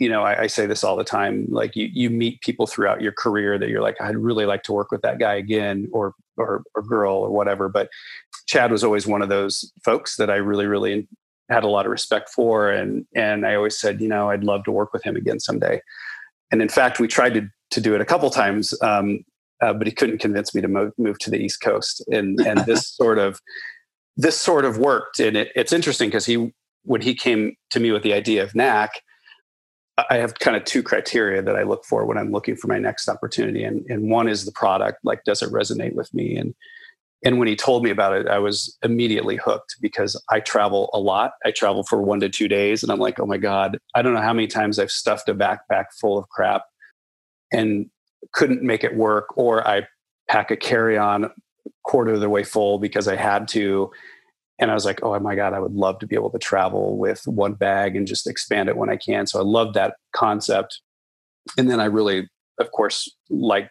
[0.00, 1.46] you know, I, I, say this all the time.
[1.50, 4.72] Like you, you meet people throughout your career that you're like, I'd really like to
[4.72, 7.68] work with that guy again, or or or girl, or whatever.
[7.68, 7.90] But
[8.46, 11.06] Chad was always one of those folks that I really, really
[11.50, 14.64] had a lot of respect for, and and I always said, you know, I'd love
[14.64, 15.82] to work with him again someday.
[16.50, 19.22] And in fact, we tried to to do it a couple times, um,
[19.60, 22.02] uh, but he couldn't convince me to move, move to the East Coast.
[22.10, 23.38] And and this sort of
[24.16, 25.20] this sort of worked.
[25.20, 28.54] And it, it's interesting because he when he came to me with the idea of
[28.54, 28.92] Knack
[30.08, 32.78] I have kind of two criteria that I look for when I'm looking for my
[32.78, 33.64] next opportunity.
[33.64, 36.36] And, and one is the product, like, does it resonate with me?
[36.36, 36.54] And,
[37.24, 40.98] and when he told me about it, I was immediately hooked because I travel a
[40.98, 41.32] lot.
[41.44, 42.82] I travel for one to two days.
[42.82, 45.34] And I'm like, oh my God, I don't know how many times I've stuffed a
[45.34, 46.62] backpack full of crap
[47.52, 47.90] and
[48.32, 49.36] couldn't make it work.
[49.36, 49.86] Or I
[50.28, 51.30] pack a carry on
[51.84, 53.90] quarter of the way full because I had to
[54.60, 56.98] and I was like, oh my God, I would love to be able to travel
[56.98, 59.26] with one bag and just expand it when I can.
[59.26, 60.82] So I loved that concept.
[61.56, 63.70] And then I really, of course, like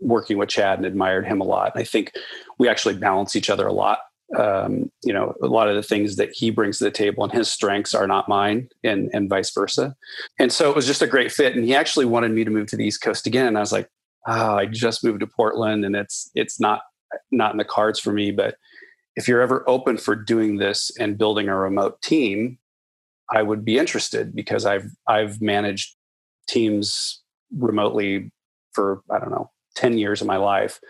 [0.00, 1.72] working with Chad and admired him a lot.
[1.74, 2.12] I think
[2.58, 3.98] we actually balance each other a lot.
[4.38, 7.32] Um, you know, a lot of the things that he brings to the table and
[7.32, 9.96] his strengths are not mine and, and vice versa.
[10.38, 11.56] And so it was just a great fit.
[11.56, 13.48] And he actually wanted me to move to the East Coast again.
[13.48, 13.88] And I was like,
[14.28, 16.82] oh, I just moved to Portland and it's, it's not,
[17.32, 18.54] not in the cards for me, but
[19.20, 22.58] if you're ever open for doing this and building a remote team,
[23.30, 25.94] I would be interested because I've I've managed
[26.48, 27.22] teams
[27.54, 28.32] remotely
[28.72, 30.80] for I don't know 10 years of my life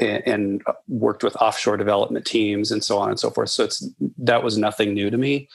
[0.00, 3.50] and, worked with offshore development teams and so on and so forth.
[3.50, 3.88] So it's
[4.18, 5.48] that was nothing new to me.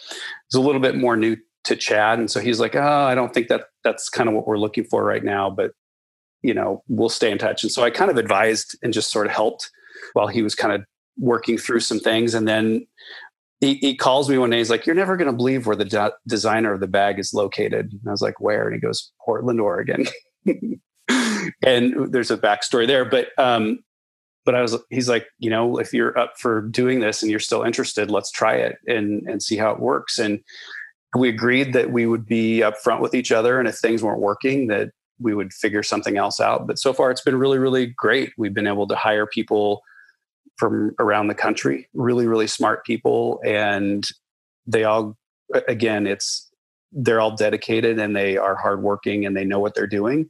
[0.45, 2.19] It's a little bit more new to Chad.
[2.19, 4.85] And so he's like, oh, I don't think that that's kind of what we're looking
[4.85, 5.71] for right now, but
[6.41, 7.63] you know, we'll stay in touch.
[7.63, 9.69] And so I kind of advised and just sort of helped
[10.13, 10.85] while he was kind of
[11.17, 12.33] working through some things.
[12.33, 12.87] And then
[13.59, 14.57] he, he calls me one day.
[14.57, 17.33] He's like, "You're never going to believe where the de- designer of the bag is
[17.33, 20.05] located." And I was like, "Where?" And he goes, "Portland, Oregon."
[21.63, 23.79] and there's a backstory there, but um,
[24.45, 27.39] but I was he's like, you know, if you're up for doing this and you're
[27.39, 30.19] still interested, let's try it and and see how it works.
[30.19, 30.41] And
[31.17, 34.67] we agreed that we would be upfront with each other, and if things weren't working,
[34.67, 36.67] that we would figure something else out.
[36.67, 38.33] But so far, it's been really, really great.
[38.37, 39.81] We've been able to hire people
[40.57, 43.41] from around the country, really, really smart people.
[43.45, 44.07] And
[44.65, 45.17] they all,
[45.67, 46.49] again, it's,
[46.91, 50.29] they're all dedicated and they are hardworking and they know what they're doing.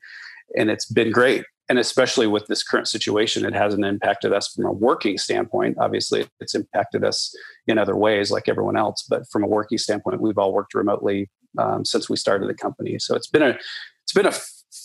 [0.58, 1.46] And it's been great.
[1.70, 5.78] And especially with this current situation, it hasn't impacted us from a working standpoint.
[5.80, 7.34] Obviously, it's impacted us
[7.68, 9.06] in other ways, like everyone else.
[9.10, 13.00] But from a working standpoint, we've all worked remotely um, since we started the company.
[13.00, 13.58] So it's been a
[14.04, 14.34] it's been a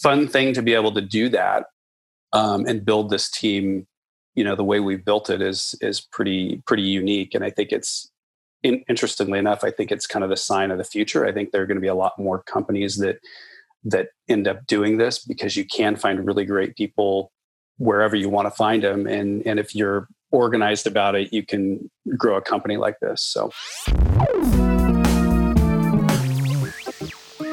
[0.00, 1.64] fun thing to be able to do that
[2.32, 3.86] um, and build this team
[4.38, 7.34] you know the way we built it is is pretty pretty unique.
[7.34, 8.08] And i think it's
[8.62, 11.26] in, interestingly enough i think it's kind of the sign of the future.
[11.26, 13.18] I think there are going to be a lot more companies that
[13.84, 17.32] that end up doing this because you can find really great people
[17.78, 21.90] wherever you want to find them and and if you're organized about it you can
[22.16, 23.50] grow a company like this so.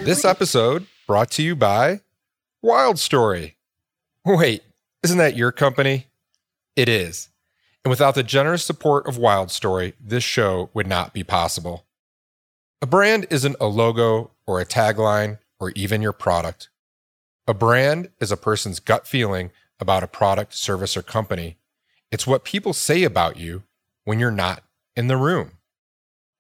[0.04, 2.02] This episode brought to you by
[2.62, 3.58] wild story.
[4.24, 4.62] Wait
[5.06, 6.08] isn't that your company
[6.76, 7.30] it is.
[7.84, 11.86] And without the generous support of Wild Story, this show would not be possible.
[12.82, 16.70] A brand isn't a logo or a tagline or even your product.
[17.48, 21.58] A brand is a person's gut feeling about a product, service, or company.
[22.12, 23.64] It's what people say about you
[24.04, 24.64] when you're not
[24.96, 25.52] in the room.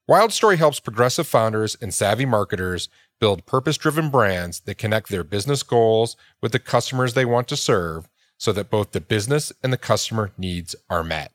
[0.08, 5.24] Wild Story helps progressive founders and savvy marketers build purpose driven brands that connect their
[5.24, 9.71] business goals with the customers they want to serve so that both the business and
[9.71, 11.32] the customer needs are met.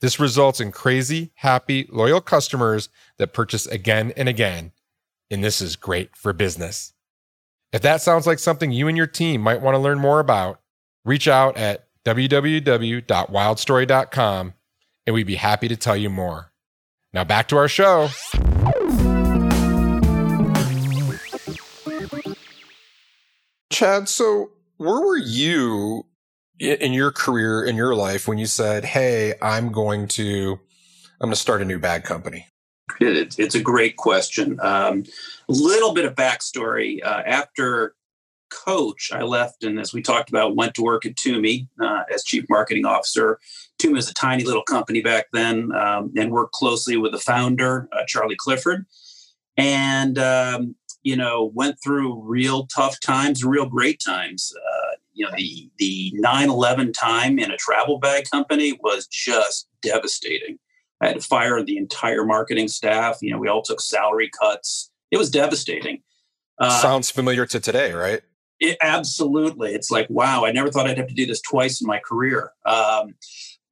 [0.00, 2.88] This results in crazy, happy, loyal customers
[3.18, 4.72] that purchase again and again.
[5.30, 6.94] And this is great for business.
[7.72, 10.60] If that sounds like something you and your team might want to learn more about,
[11.04, 14.54] reach out at www.wildstory.com
[15.06, 16.52] and we'd be happy to tell you more.
[17.12, 18.08] Now back to our show.
[23.70, 26.06] Chad, so where were you
[26.60, 30.60] in your career, in your life, when you said, Hey, I'm going to,
[31.20, 32.46] I'm going to start a new bag company?
[33.00, 34.58] It, it's a great question.
[34.62, 35.04] A um,
[35.48, 37.04] little bit of backstory.
[37.04, 37.94] Uh, after
[38.50, 42.24] Coach, I left and, as we talked about, went to work at Tumi uh, as
[42.24, 43.38] chief marketing officer.
[43.78, 47.88] Tumi was a tiny little company back then um, and worked closely with the founder,
[47.92, 48.86] uh, Charlie Clifford.
[49.56, 54.52] And, um, you know, went through real tough times, real great times.
[55.20, 60.58] You know the the 9/11 time in a travel bag company was just devastating.
[61.02, 63.18] I had to fire the entire marketing staff.
[63.20, 64.90] You know, we all took salary cuts.
[65.10, 66.02] It was devastating.
[66.58, 68.22] Uh, Sounds familiar to today, right?
[68.60, 69.74] It, absolutely.
[69.74, 72.52] It's like, wow, I never thought I'd have to do this twice in my career.
[72.64, 73.14] Um,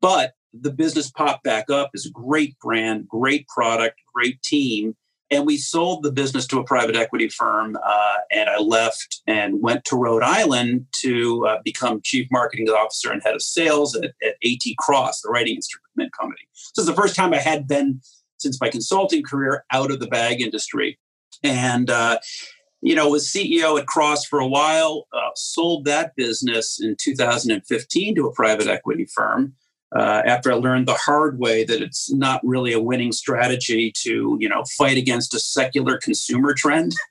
[0.03, 1.89] but the business popped back up.
[1.95, 4.97] It's a great brand, great product, great team
[5.31, 9.61] and we sold the business to a private equity firm uh, and i left and
[9.61, 14.05] went to rhode island to uh, become chief marketing officer and head of sales at,
[14.05, 16.41] at at cross the writing instrument company.
[16.55, 18.01] So it's the first time i had been
[18.39, 20.99] since my consulting career out of the bag industry.
[21.43, 22.19] And uh,
[22.81, 28.15] you know was ceo at cross for a while uh, sold that business in 2015
[28.15, 29.55] to a private equity firm
[29.95, 34.37] uh, after I learned the hard way that it's not really a winning strategy to,
[34.41, 36.95] you know, fight against a secular consumer trend.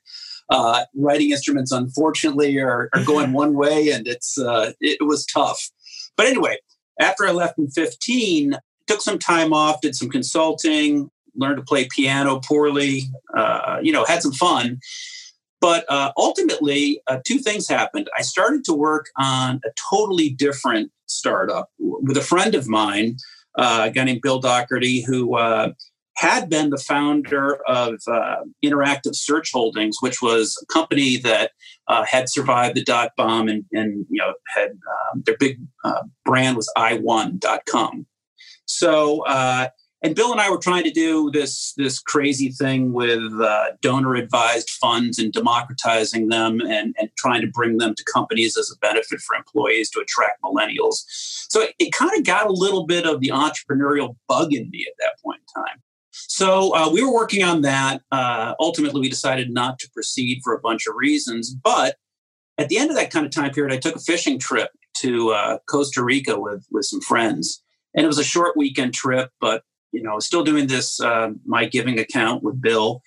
[0.50, 5.68] Uh, writing instruments, unfortunately, are, are going one way, and it's uh, it was tough.
[6.16, 6.56] But anyway,
[6.98, 11.86] after I left in 15, took some time off, did some consulting, learned to play
[11.94, 13.02] piano poorly,
[13.36, 14.80] uh, you know, had some fun.
[15.60, 18.08] But uh, ultimately, uh, two things happened.
[18.16, 23.16] I started to work on a totally different startup with a friend of mine,
[23.56, 25.72] uh, a guy named Bill Daugherty, who uh,
[26.16, 31.52] had been the founder of uh, Interactive Search Holdings, which was a company that
[31.88, 35.58] uh, had survived the dot bomb and, and you know had um, their big
[36.24, 38.06] brand was iWon.com.
[38.66, 39.24] So
[40.02, 44.14] and Bill and I were trying to do this this crazy thing with uh, donor
[44.14, 48.78] advised funds and democratizing them and, and trying to bring them to companies as a
[48.78, 51.04] benefit for employees to attract millennials.
[51.48, 54.86] So it, it kind of got a little bit of the entrepreneurial bug in me
[54.88, 55.82] at that point in time.
[56.12, 58.02] So uh, we were working on that.
[58.12, 61.54] Uh, ultimately, we decided not to proceed for a bunch of reasons.
[61.54, 61.96] But
[62.56, 65.30] at the end of that kind of time period, I took a fishing trip to
[65.30, 67.62] uh, Costa Rica with with some friends
[67.94, 71.64] and it was a short weekend trip but you know, still doing this uh, my
[71.66, 73.02] giving account with Bill,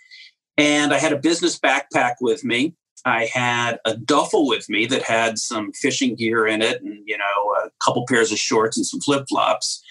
[0.57, 2.75] and I had a business backpack with me.
[3.05, 7.17] I had a duffel with me that had some fishing gear in it, and you
[7.17, 9.83] know, a couple pairs of shorts and some flip flops.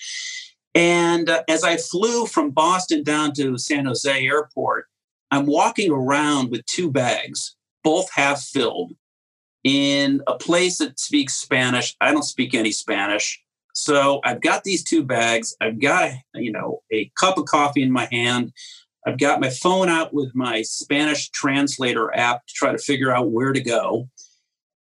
[0.74, 4.86] And uh, as I flew from Boston down to San Jose Airport,
[5.30, 8.92] I'm walking around with two bags, both half filled,
[9.64, 11.96] in a place that speaks Spanish.
[12.00, 13.42] I don't speak any Spanish.
[13.74, 15.54] So I've got these two bags.
[15.60, 18.52] I've got, you know, a cup of coffee in my hand.
[19.06, 23.30] I've got my phone out with my Spanish translator app to try to figure out
[23.30, 24.08] where to go.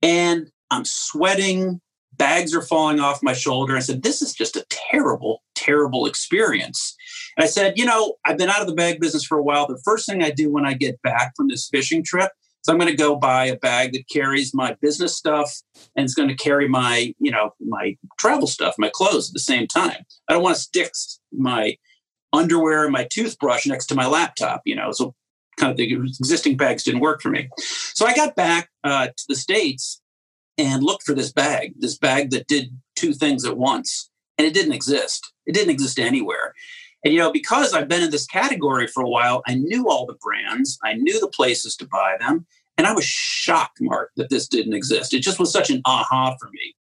[0.02, 1.82] And I'm sweating.
[2.14, 3.78] Bags are falling off my shoulder.
[3.78, 6.96] I said, This is just a terrible, terrible experience.
[7.36, 9.68] And I said, You know, I've been out of the bag business for a while.
[9.68, 12.32] The first thing I do when I get back from this fishing trip
[12.68, 15.62] So I'm going to go buy a bag that carries my business stuff
[15.96, 19.40] and it's going to carry my, you know, my travel stuff, my clothes at the
[19.40, 20.06] same time.
[20.28, 20.92] I don't want to stick
[21.32, 21.78] my
[22.34, 24.92] underwear and my toothbrush next to my laptop, you know.
[24.92, 25.16] So
[25.56, 27.48] kind of the existing bags didn't work for me.
[27.58, 30.02] So I got back uh, to the States
[30.58, 34.10] and looked for this bag, this bag that did two things at once.
[34.38, 35.32] And it didn't exist.
[35.46, 36.54] It didn't exist anywhere.
[37.06, 40.06] And you know, because I've been in this category for a while, I knew all
[40.06, 42.46] the brands, I knew the places to buy them,
[42.78, 45.14] and I was shocked, Mark, that this didn't exist.
[45.14, 46.76] It just was such an aha for me.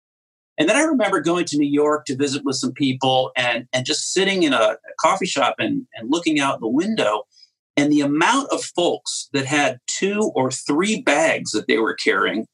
[0.59, 3.85] And then I remember going to New York to visit with some people and, and
[3.85, 7.25] just sitting in a, a coffee shop and, and looking out the window.
[7.77, 12.47] And the amount of folks that had two or three bags that they were carrying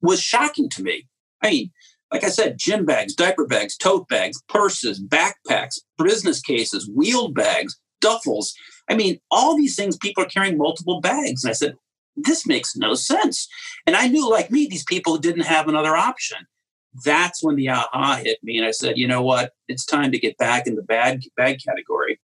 [0.00, 1.06] was shocking to me.
[1.42, 1.70] I mean,
[2.10, 7.78] like I said, gym bags, diaper bags, tote bags, purses, backpacks, business cases, wheeled bags,
[8.02, 8.52] duffels.
[8.88, 11.44] I mean, all these things people are carrying multiple bags.
[11.44, 11.74] And I said,
[12.16, 13.48] this makes no sense.
[13.86, 16.38] And I knew, like me, these people didn't have another option.
[17.04, 18.58] That's when the aha hit me.
[18.58, 19.52] And I said, you know what?
[19.68, 22.20] It's time to get back in the bad bag category.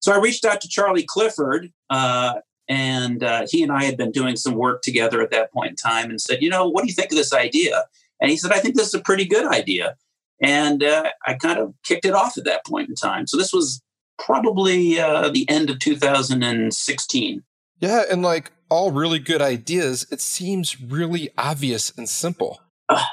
[0.00, 2.34] So I reached out to Charlie Clifford, uh,
[2.68, 5.76] and uh, he and I had been doing some work together at that point in
[5.76, 7.84] time and said, you know, what do you think of this idea?
[8.20, 9.96] And he said, I think this is a pretty good idea.
[10.40, 13.26] And uh, I kind of kicked it off at that point in time.
[13.28, 13.80] So this was
[14.18, 17.42] probably uh, the end of 2016.
[17.82, 18.04] Yeah.
[18.10, 22.62] And like all really good ideas, it seems really obvious and simple.
[22.88, 23.04] Uh,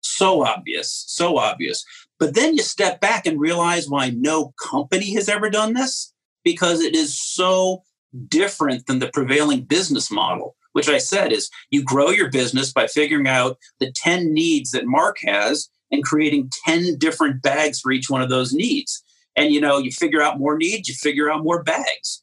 [0.00, 1.84] so obvious, so obvious.
[2.18, 6.12] But then you step back and realize why no company has ever done this
[6.42, 7.84] because it is so
[8.26, 12.86] different than the prevailing business model which I said is you grow your business by
[12.86, 18.10] figuring out the 10 needs that Mark has and creating 10 different bags for each
[18.10, 19.02] one of those needs.
[19.36, 22.22] And you know, you figure out more needs, you figure out more bags.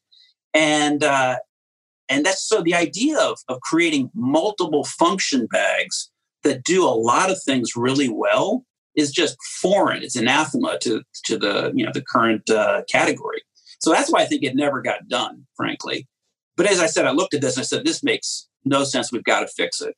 [0.53, 1.37] And uh,
[2.09, 6.11] and that's so the idea of, of creating multiple function bags
[6.43, 10.03] that do a lot of things really well is just foreign.
[10.03, 13.41] It's anathema to, to the you know the current uh, category.
[13.79, 16.07] So that's why I think it never got done, frankly.
[16.55, 19.11] But as I said, I looked at this and I said, this makes no sense.
[19.11, 19.95] We've got to fix it.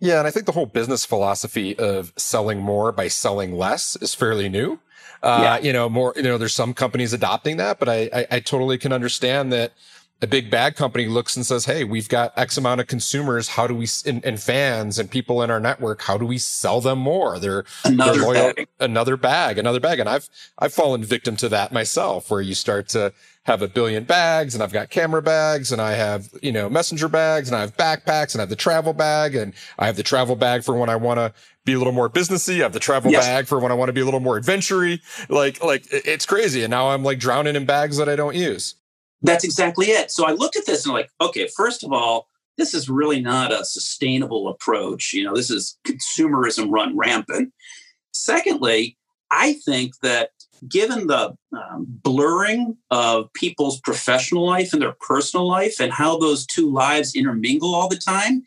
[0.00, 0.18] Yeah.
[0.18, 4.48] And I think the whole business philosophy of selling more by selling less is fairly
[4.48, 4.78] new.
[5.22, 5.58] Uh, yeah.
[5.58, 8.78] you know, more, you know, there's some companies adopting that, but I, I, I totally
[8.78, 9.72] can understand that
[10.20, 13.48] a big bag company looks and says, Hey, we've got X amount of consumers.
[13.48, 16.80] How do we, and, and fans and people in our network, how do we sell
[16.80, 17.38] them more?
[17.38, 18.68] They're, another, they're loyal, bag.
[18.80, 20.00] another bag, another bag.
[20.00, 23.12] And I've, I've fallen victim to that myself where you start to
[23.44, 27.08] have a billion bags and I've got camera bags and I have, you know, messenger
[27.08, 30.02] bags and I have backpacks and I have the travel bag and I have the
[30.02, 31.32] travel bag for when I want to
[31.64, 32.56] be a little more businessy.
[32.56, 33.24] I have the travel yes.
[33.24, 34.98] bag for when I want to be a little more adventure
[35.28, 36.62] Like, like it's crazy.
[36.62, 38.74] And now I'm like drowning in bags that I don't use.
[39.22, 40.10] That's exactly it.
[40.10, 43.52] So I looked at this and like, okay, first of all, this is really not
[43.52, 45.12] a sustainable approach.
[45.12, 47.52] You know, this is consumerism run rampant.
[48.12, 48.96] Secondly,
[49.30, 50.30] I think that
[50.68, 56.46] given the um, blurring of people's professional life and their personal life and how those
[56.46, 58.42] two lives intermingle all the time,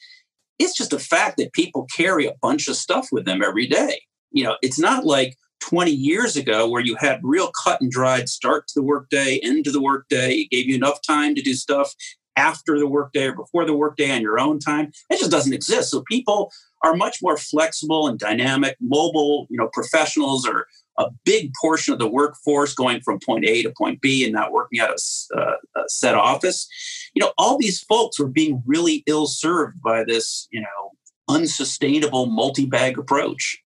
[0.60, 4.02] it's just a fact that people carry a bunch of stuff with them every day.
[4.32, 8.30] You know, it's not like 20 years ago where you had real cut and dried
[8.30, 10.34] start to the workday, end to the workday.
[10.34, 11.94] It gave you enough time to do stuff
[12.36, 14.92] after the workday or before the workday on your own time.
[15.10, 15.92] It just doesn't exist.
[15.92, 16.52] So people
[16.84, 18.76] are much more flexible and dynamic.
[18.80, 20.66] Mobile, you know, professionals are
[20.98, 24.52] a big portion of the workforce going from point A to point B and not
[24.52, 26.68] working out a, uh, a set office.
[27.14, 30.92] You know, all these folks were being really ill served by this, you know,
[31.30, 33.61] unsustainable multi bag approach.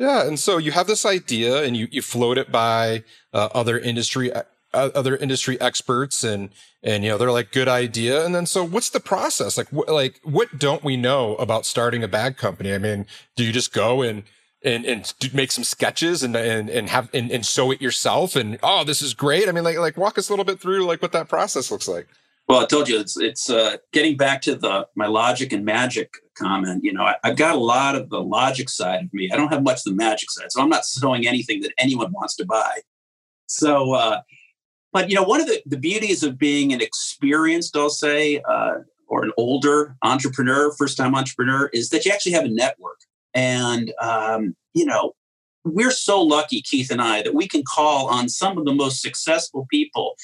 [0.00, 3.78] Yeah, and so you have this idea, and you you float it by uh, other
[3.78, 4.42] industry uh,
[4.72, 6.48] other industry experts, and
[6.82, 8.24] and you know they're like good idea.
[8.24, 9.58] And then so what's the process?
[9.58, 12.72] Like wh- like what don't we know about starting a bag company?
[12.72, 13.04] I mean,
[13.36, 14.22] do you just go and
[14.64, 18.58] and and make some sketches and and and have and, and sew it yourself and
[18.62, 21.00] oh this is great i mean like like walk us a little bit through like
[21.00, 22.06] what that process looks like
[22.46, 26.12] well i told you it's it's uh, getting back to the my logic and magic
[26.40, 29.30] comment you know I, have got a lot of the logic side of me.
[29.32, 32.34] I don't have much the magic side so i'm not selling anything that anyone wants
[32.36, 32.80] to buy.
[33.46, 34.20] So uh
[34.92, 38.78] but you know one of the, the beauties of being an experienced i'll say uh,
[39.10, 43.00] or an older entrepreneur first time entrepreneur is that you actually have a network.
[43.34, 45.12] And, um, you know,
[45.64, 49.02] we're so lucky, Keith and I, that we can call on some of the most
[49.02, 50.14] successful people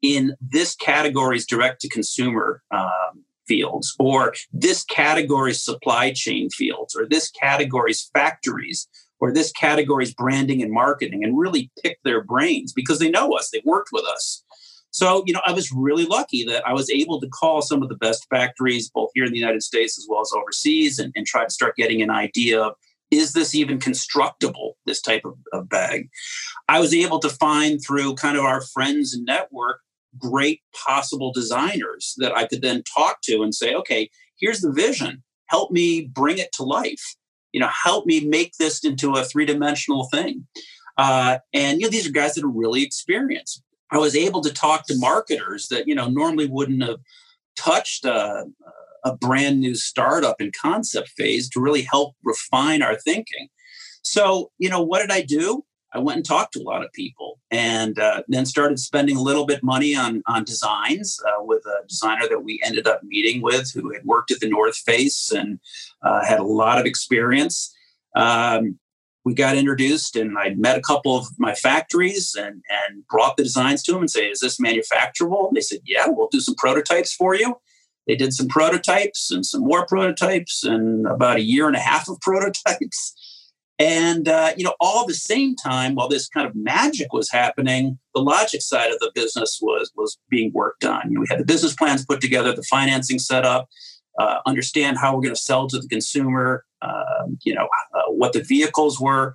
[0.00, 7.06] in this category's direct to consumer um, fields, or this category's supply chain fields, or
[7.06, 8.88] this category's factories,
[9.20, 13.50] or this category's branding and marketing, and really pick their brains because they know us,
[13.50, 14.42] they've worked with us.
[14.90, 17.90] So, you know, I was really lucky that I was able to call some of
[17.90, 21.26] the best factories, both here in the United States as well as overseas, and, and
[21.26, 22.74] try to start getting an idea of
[23.10, 26.08] is this even constructible, this type of, of bag?
[26.68, 29.80] I was able to find through kind of our friends and network
[30.18, 35.22] great possible designers that I could then talk to and say, okay, here's the vision.
[35.46, 37.16] Help me bring it to life.
[37.52, 40.46] You know, help me make this into a three dimensional thing.
[40.98, 43.62] Uh, and you know, these are guys that are really experienced.
[43.90, 46.98] I was able to talk to marketers that you know normally wouldn't have
[47.56, 48.46] touched a,
[49.04, 53.48] a brand new startup in concept phase to really help refine our thinking.
[54.02, 55.64] So you know, what did I do?
[55.96, 59.22] I went and talked to a lot of people, and uh, then started spending a
[59.22, 63.40] little bit money on on designs uh, with a designer that we ended up meeting
[63.40, 65.58] with, who had worked at the North Face and
[66.02, 67.74] uh, had a lot of experience.
[68.14, 68.78] Um,
[69.24, 73.42] we got introduced and I met a couple of my factories and, and brought the
[73.42, 75.48] designs to them and say, is this manufacturable?
[75.48, 77.56] And they said, yeah, we'll do some prototypes for you.
[78.06, 82.08] They did some prototypes and some more prototypes and about a year and a half
[82.08, 83.14] of prototypes.
[83.78, 87.98] And, uh, you know, all the same time, while this kind of magic was happening,
[88.14, 91.02] the logic side of the business was, was being worked on.
[91.08, 93.68] You know, we had the business plans put together, the financing set up,
[94.18, 98.32] uh, understand how we're going to sell to the consumer, um, you know, uh, what
[98.32, 99.34] the vehicles were,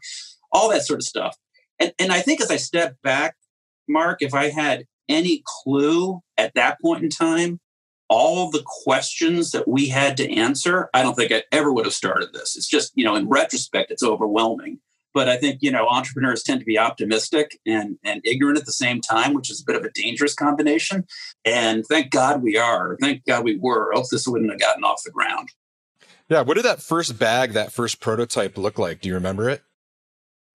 [0.52, 1.38] all that sort of stuff.
[1.80, 3.36] And, and I think as I step back,
[3.88, 7.60] Mark, if I had any clue at that point in time,
[8.12, 11.93] all the questions that we had to answer, I don't think I ever would have
[11.93, 12.57] started this.
[12.57, 14.80] It's just, you know, in retrospect, it's overwhelming.
[15.14, 18.74] But I think, you know, entrepreneurs tend to be optimistic and, and ignorant at the
[18.74, 21.05] same time, which is a bit of a dangerous combination.
[21.45, 22.97] And thank God we are.
[22.99, 25.49] Thank God we were, else this wouldn't have gotten off the ground.
[26.28, 26.41] Yeah.
[26.41, 28.99] What did that first bag, that first prototype look like?
[28.99, 29.64] Do you remember it?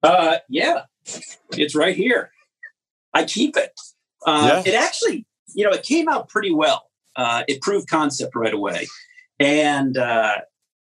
[0.03, 0.83] Uh, yeah,
[1.53, 2.31] it's right here.
[3.15, 3.73] I keep it.
[4.27, 4.73] Uh, yeah.
[4.73, 6.86] It actually, you know, it came out pretty well.
[7.17, 8.87] Uh, it proved concept right away,
[9.39, 10.37] and uh,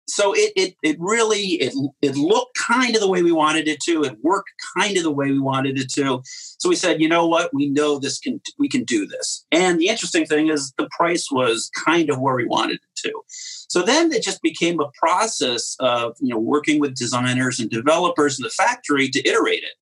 [0.07, 3.81] so it, it it really it it looked kind of the way we wanted it
[3.81, 4.03] to.
[4.03, 6.21] It worked kind of the way we wanted it to.
[6.23, 9.45] So we said, you know what, we know this can we can do this.
[9.51, 13.21] And the interesting thing is the price was kind of where we wanted it to.
[13.69, 18.39] So then it just became a process of you know working with designers and developers
[18.39, 19.75] in the factory to iterate it.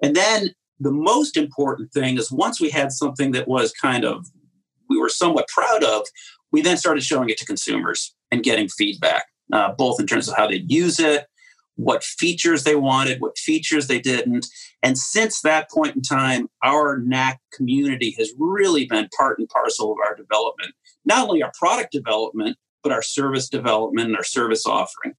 [0.00, 4.26] And then the most important thing is once we had something that was kind of
[4.88, 6.06] we were somewhat proud of,
[6.52, 10.36] we then started showing it to consumers and getting feedback uh, both in terms of
[10.36, 11.26] how they use it,
[11.76, 14.46] what features they wanted, what features they didn't.
[14.82, 19.92] And since that point in time, our Knack community has really been part and parcel
[19.92, 20.74] of our development,
[21.04, 25.14] not only our product development, but our service development and our service offering.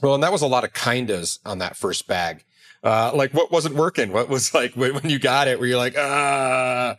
[0.00, 2.44] Well, and that was a lot of kindas on that first bag.
[2.82, 4.12] Uh, like what wasn't working?
[4.12, 6.96] What was like when you got it, where you're like, ah,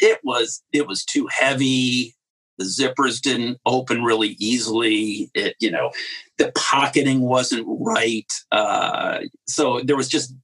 [0.00, 2.14] it was, it was too heavy.
[2.58, 5.30] The zippers didn't open really easily.
[5.34, 5.92] It, you know,
[6.36, 8.30] the pocketing wasn't right.
[8.52, 10.34] Uh, so there was just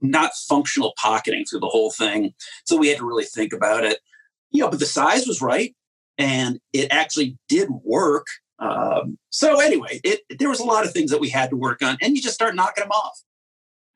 [0.00, 2.34] not functional pocketing through the whole thing.
[2.64, 4.00] So we had to really think about it.
[4.50, 5.74] You know, but the size was right,
[6.18, 8.26] and it actually did work.
[8.58, 11.82] Um, so anyway, it, there was a lot of things that we had to work
[11.82, 13.20] on, and you just start knocking them off.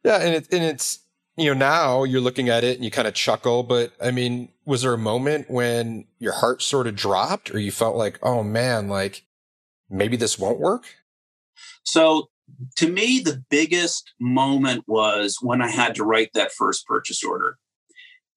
[0.05, 1.01] Yeah, and it, and it's
[1.39, 4.49] you know, now you're looking at it and you kind of chuckle, but I mean,
[4.65, 8.43] was there a moment when your heart sort of dropped or you felt like, oh
[8.43, 9.25] man, like
[9.89, 10.85] maybe this won't work?
[11.85, 12.29] So
[12.77, 17.57] to me, the biggest moment was when I had to write that first purchase order.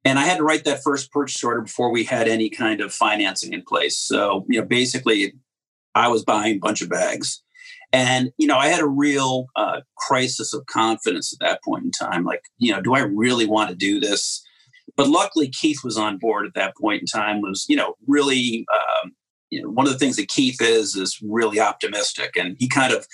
[0.04, 2.94] And I had to write that first purchase order before we had any kind of
[2.94, 3.98] financing in place.
[3.98, 5.34] So, you know, basically,
[5.94, 7.44] I was buying a bunch of bags.
[7.94, 11.92] And, you know, I had a real uh, crisis of confidence at that point in
[11.92, 12.24] time.
[12.24, 14.44] Like, you know, do I really want to do this?
[14.96, 18.66] But luckily, Keith was on board at that point in time, was, you know, really,
[18.74, 19.12] um,
[19.50, 22.38] you know, one of the things that Keith is, is really optimistic.
[22.38, 23.06] And he kind of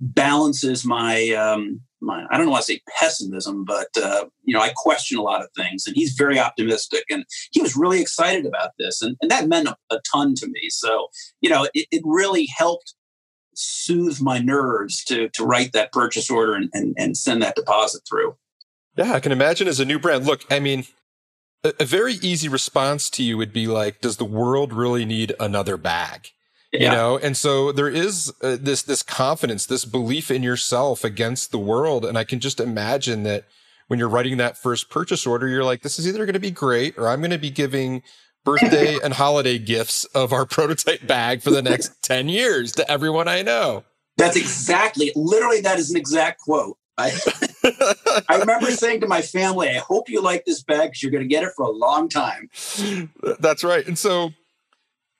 [0.00, 4.72] balances my, um, my I don't want to say pessimism, but, uh, you know, I
[4.76, 5.86] question a lot of things.
[5.86, 7.04] And he's very optimistic.
[7.08, 9.00] And he was really excited about this.
[9.00, 10.68] And, and that meant a, a ton to me.
[10.68, 11.08] So,
[11.40, 12.94] you know, it, it really helped
[13.56, 18.02] soothe my nerves to to write that purchase order and, and, and send that deposit
[18.08, 18.36] through.
[18.96, 20.26] Yeah, I can imagine as a new brand.
[20.26, 20.84] Look, I mean,
[21.64, 25.34] a, a very easy response to you would be like, does the world really need
[25.40, 26.30] another bag?
[26.72, 26.90] Yeah.
[26.90, 31.50] You know, and so there is uh, this this confidence, this belief in yourself against
[31.50, 33.44] the world, and I can just imagine that
[33.86, 36.50] when you're writing that first purchase order, you're like, this is either going to be
[36.50, 38.02] great or I'm going to be giving
[38.46, 43.28] birthday and holiday gifts of our prototype bag for the next 10 years to everyone
[43.28, 43.84] I know.
[44.16, 46.78] That's exactly, literally, that is an exact quote.
[46.96, 47.12] I,
[48.30, 51.24] I remember saying to my family, I hope you like this bag because you're going
[51.24, 52.48] to get it for a long time.
[53.38, 53.86] That's right.
[53.86, 54.30] And so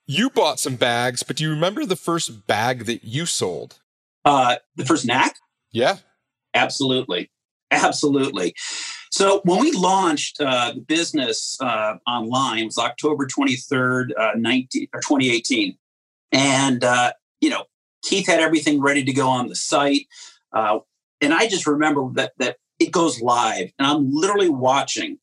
[0.06, 3.80] you bought some bags, but do you remember the first bag that you sold?
[4.24, 5.36] Uh, the first knack?
[5.70, 5.98] Yeah.
[6.54, 7.30] Absolutely.
[7.70, 8.54] Absolutely.
[9.10, 14.88] So when we launched uh, the business uh, online, it was October 23rd, uh, 19,
[14.92, 15.76] or 2018.
[16.32, 17.64] And, uh, you know,
[18.02, 20.06] Keith had everything ready to go on the site.
[20.52, 20.80] Uh,
[21.20, 25.18] and I just remember that, that it goes live and I'm literally watching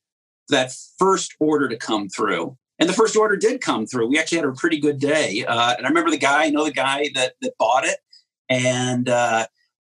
[0.50, 2.58] that first order to come through.
[2.80, 4.08] And the first order did come through.
[4.08, 5.46] We actually had a pretty good day.
[5.48, 8.00] Uh, and I remember the guy, I know the guy that, that bought it.
[8.50, 9.08] And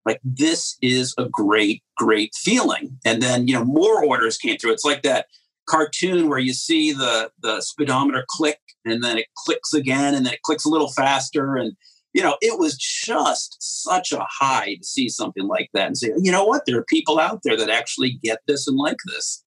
[0.05, 2.97] like, this is a great, great feeling.
[3.05, 4.73] And then, you know, more orders came through.
[4.73, 5.27] It's like that
[5.67, 10.33] cartoon where you see the, the speedometer click and then it clicks again and then
[10.33, 11.55] it clicks a little faster.
[11.55, 11.73] And,
[12.13, 16.11] you know, it was just such a high to see something like that and say,
[16.17, 19.43] you know what, there are people out there that actually get this and like this.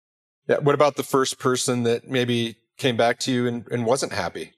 [0.48, 0.60] Yeah.
[0.60, 4.54] What about the first person that maybe came back to you and, and wasn't happy?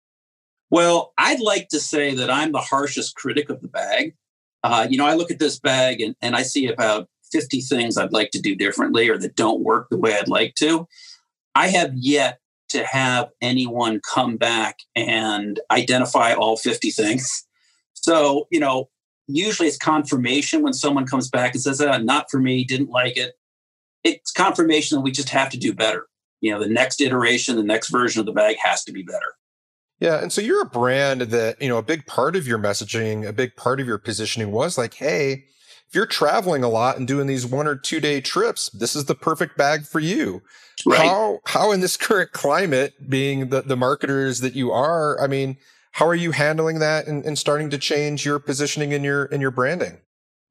[0.70, 4.16] Well, I'd like to say that I'm the harshest critic of the bag.
[4.68, 7.98] Uh, you know, I look at this bag and, and I see about 50 things
[7.98, 10.88] I'd like to do differently or that don't work the way I'd like to.
[11.56, 12.40] I have yet
[12.70, 17.46] to have anyone come back and identify all 50 things.
[17.94, 18.90] So, you know,
[19.28, 23.18] usually it's confirmation when someone comes back and says, uh, not for me, didn't like
[23.18, 23.34] it.
[24.04, 26.08] It's confirmation that we just have to do better
[26.42, 29.36] you know the next iteration the next version of the bag has to be better
[30.00, 33.28] yeah and so you're a brand that you know a big part of your messaging
[33.28, 35.46] a big part of your positioning was like hey
[35.88, 39.06] if you're traveling a lot and doing these one or two day trips this is
[39.06, 40.42] the perfect bag for you
[40.86, 41.08] right.
[41.08, 45.58] how how in this current climate being the, the marketers that you are i mean
[45.94, 49.42] how are you handling that and, and starting to change your positioning in your in
[49.42, 49.98] your branding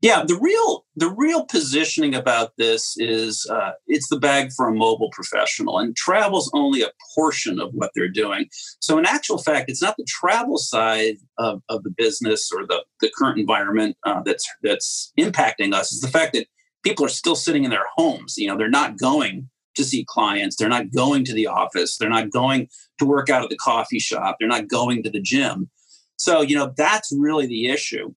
[0.06, 4.72] yeah, the real the real positioning about this is uh, it's the bag for a
[4.72, 8.46] mobile professional, and travel's only a portion of what they're doing.
[8.78, 12.84] So, in actual fact, it's not the travel side of, of the business or the,
[13.00, 15.92] the current environment uh, that's that's impacting us.
[15.92, 16.46] It's the fact that
[16.84, 18.34] people are still sitting in their homes.
[18.36, 20.54] You know, they're not going to see clients.
[20.54, 21.96] They're not going to the office.
[21.96, 22.68] They're not going
[23.00, 24.36] to work out at the coffee shop.
[24.38, 25.68] They're not going to the gym.
[26.16, 28.14] So, you know, that's really the issue.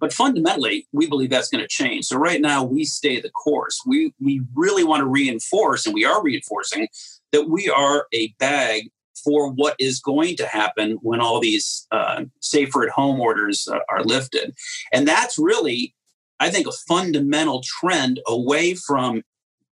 [0.00, 2.06] But fundamentally, we believe that's going to change.
[2.06, 3.80] So right now, we stay the course.
[3.86, 6.88] We we really want to reinforce, and we are reinforcing
[7.32, 8.90] that we are a bag
[9.24, 13.78] for what is going to happen when all these uh, safer at home orders uh,
[13.88, 14.54] are lifted,
[14.92, 15.94] and that's really,
[16.40, 19.22] I think, a fundamental trend away from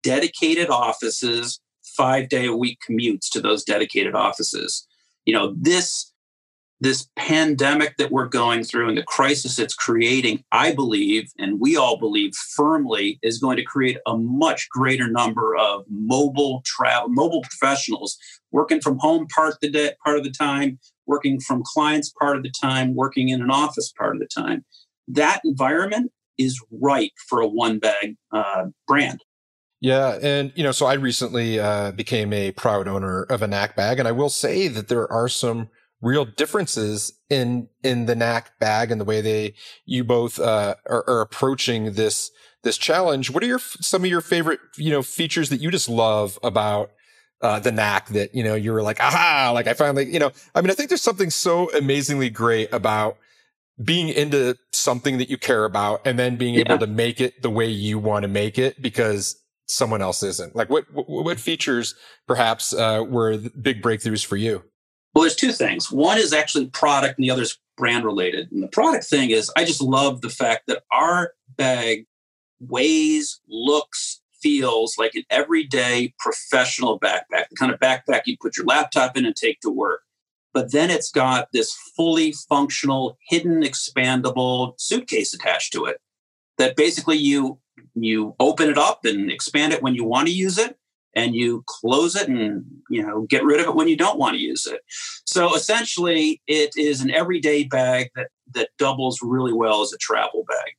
[0.03, 4.87] dedicated offices, five day a week commutes to those dedicated offices.
[5.25, 6.10] You know, this
[6.81, 11.77] this pandemic that we're going through and the crisis it's creating, I believe, and we
[11.77, 17.43] all believe firmly, is going to create a much greater number of mobile travel, mobile
[17.43, 18.17] professionals
[18.51, 22.43] working from home part the day, part of the time, working from clients part of
[22.43, 24.65] the time, working in an office part of the time.
[25.07, 29.23] That environment is right for a one bag uh, brand.
[29.83, 33.77] Yeah, and you know, so I recently uh, became a proud owner of a Knack
[33.77, 35.69] bag, and I will say that there are some
[36.03, 41.05] real differences in in the knack bag and the way they you both uh, are,
[41.09, 42.31] are, approaching this
[42.63, 43.31] this challenge.
[43.31, 46.91] What are your some of your favorite you know features that you just love about
[47.43, 49.51] uh, the knack that you know you were like aha!
[49.55, 53.17] Like i finally you know i mean i think there's something so amazingly great about
[53.83, 56.61] being into something that you care about and then being yeah.
[56.67, 59.37] able to make it the way you want to make it because
[59.67, 60.55] someone else isn't.
[60.55, 61.95] Like what what, what features
[62.27, 64.63] perhaps uh, were big breakthroughs for you
[65.15, 65.91] well, there's two things.
[65.91, 68.51] One is actually product, and the other is brand related.
[68.53, 72.07] And the product thing is, I just love the fact that our bag
[72.61, 78.67] weighs, looks, feels like an everyday professional backpack, the kind of backpack you put your
[78.67, 80.03] laptop in and take to work.
[80.53, 86.01] But then it's got this fully functional, hidden, expandable suitcase attached to it
[86.59, 87.59] that basically you
[87.95, 90.77] you open it up and expand it when you want to use it
[91.15, 94.35] and you close it and you know get rid of it when you don't want
[94.35, 94.81] to use it.
[95.25, 100.45] So essentially it is an everyday bag that that doubles really well as a travel
[100.49, 100.73] bag.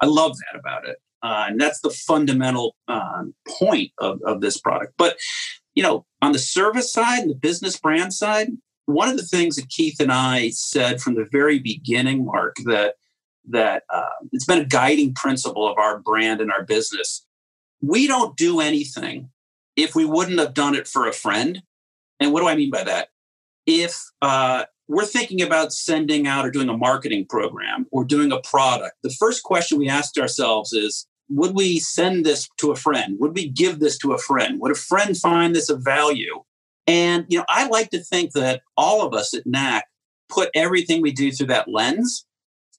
[0.00, 4.58] I love that about it uh, and that's the fundamental um, point of, of this
[4.58, 4.94] product.
[4.98, 5.16] But
[5.74, 8.48] you know on the service side and the business brand side
[8.86, 12.94] one of the things that keith and i said from the very beginning mark that
[13.48, 17.26] that uh, it's been a guiding principle of our brand and our business
[17.80, 19.30] we don't do anything
[19.76, 21.62] if we wouldn't have done it for a friend.
[22.20, 23.08] And what do I mean by that?
[23.66, 28.40] If uh, we're thinking about sending out or doing a marketing program or doing a
[28.40, 33.16] product, the first question we ask ourselves is would we send this to a friend?
[33.18, 34.60] Would we give this to a friend?
[34.60, 36.42] Would a friend find this of value?
[36.86, 39.86] And you know, I like to think that all of us at Knack
[40.28, 42.26] put everything we do through that lens,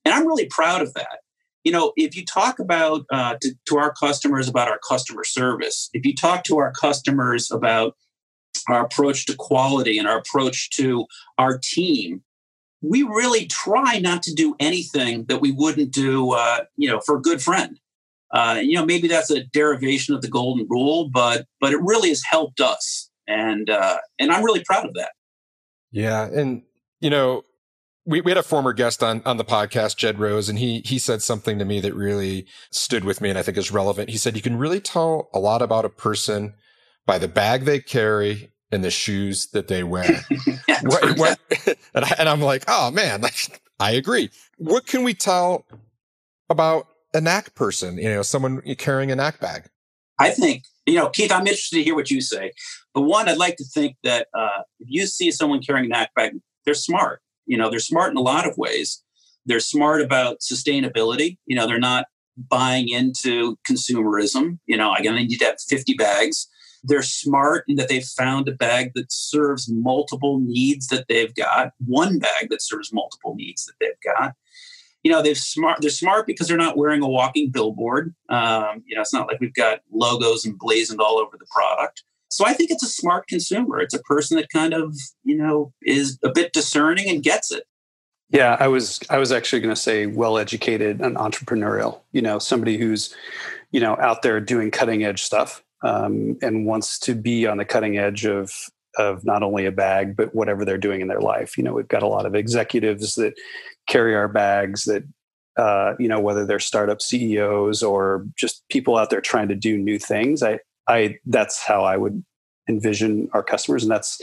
[0.05, 1.19] and I'm really proud of that.
[1.63, 5.89] You know, if you talk about uh, to, to our customers about our customer service,
[5.93, 7.95] if you talk to our customers about
[8.67, 11.05] our approach to quality and our approach to
[11.37, 12.23] our team,
[12.81, 17.17] we really try not to do anything that we wouldn't do, uh, you know, for
[17.17, 17.79] a good friend.
[18.33, 22.09] Uh, you know, maybe that's a derivation of the golden rule, but but it really
[22.09, 25.11] has helped us, and uh, and I'm really proud of that.
[25.91, 26.63] Yeah, and
[26.99, 27.43] you know,
[28.05, 30.99] we, we had a former guest on on the podcast, Jed Rose, and he he
[30.99, 34.09] said something to me that really stood with me, and I think is relevant.
[34.09, 36.53] He said you can really tell a lot about a person
[37.05, 40.25] by the bag they carry and the shoes that they wear.
[40.83, 41.39] what, what,
[41.93, 44.29] and, I, and I'm like, oh man, like, I agree.
[44.57, 45.65] What can we tell
[46.49, 49.65] about a knack person, you know, someone carrying a knack bag?
[50.19, 52.51] I think, you know, Keith, I'm interested to hear what you say.
[52.93, 56.13] But one, I'd like to think that uh, if you see someone carrying a knack
[56.15, 56.33] bag,
[56.65, 57.21] they're smart.
[57.45, 59.03] You know, they're smart in a lot of ways.
[59.45, 61.37] They're smart about sustainability.
[61.45, 62.05] You know, they're not
[62.37, 64.59] buying into consumerism.
[64.65, 66.47] You know, I again, they need to have 50 bags.
[66.83, 71.71] They're smart in that they've found a bag that serves multiple needs that they've got,
[71.85, 74.33] one bag that serves multiple needs that they've got.
[75.03, 75.79] You know, they're smart.
[75.81, 78.15] They're smart because they're not wearing a walking billboard.
[78.29, 82.03] Um, you know, it's not like we've got logos emblazoned all over the product.
[82.33, 83.79] So I think it's a smart consumer.
[83.79, 87.63] It's a person that kind of, you know, is a bit discerning and gets it.
[88.31, 91.99] Yeah, I was I was actually going to say well educated and entrepreneurial.
[92.11, 93.13] You know, somebody who's,
[93.71, 97.65] you know, out there doing cutting edge stuff um, and wants to be on the
[97.65, 98.51] cutting edge of
[98.97, 101.55] of not only a bag but whatever they're doing in their life.
[101.57, 103.33] You know, we've got a lot of executives that
[103.87, 105.03] carry our bags that
[105.55, 109.77] uh, you know whether they're startup CEOs or just people out there trying to do
[109.77, 110.41] new things.
[110.41, 110.57] I
[110.87, 112.23] I that's how I would
[112.69, 114.21] envision our customers, and that's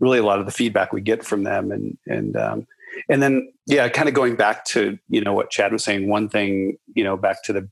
[0.00, 1.70] really a lot of the feedback we get from them.
[1.70, 2.66] And and um,
[3.08, 6.08] and then yeah, kind of going back to you know what Chad was saying.
[6.08, 7.68] One thing you know back to the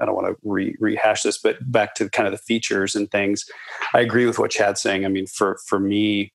[0.00, 3.10] I don't want to re- rehash this, but back to kind of the features and
[3.10, 3.44] things.
[3.92, 5.04] I agree with what Chad's saying.
[5.04, 6.32] I mean, for for me,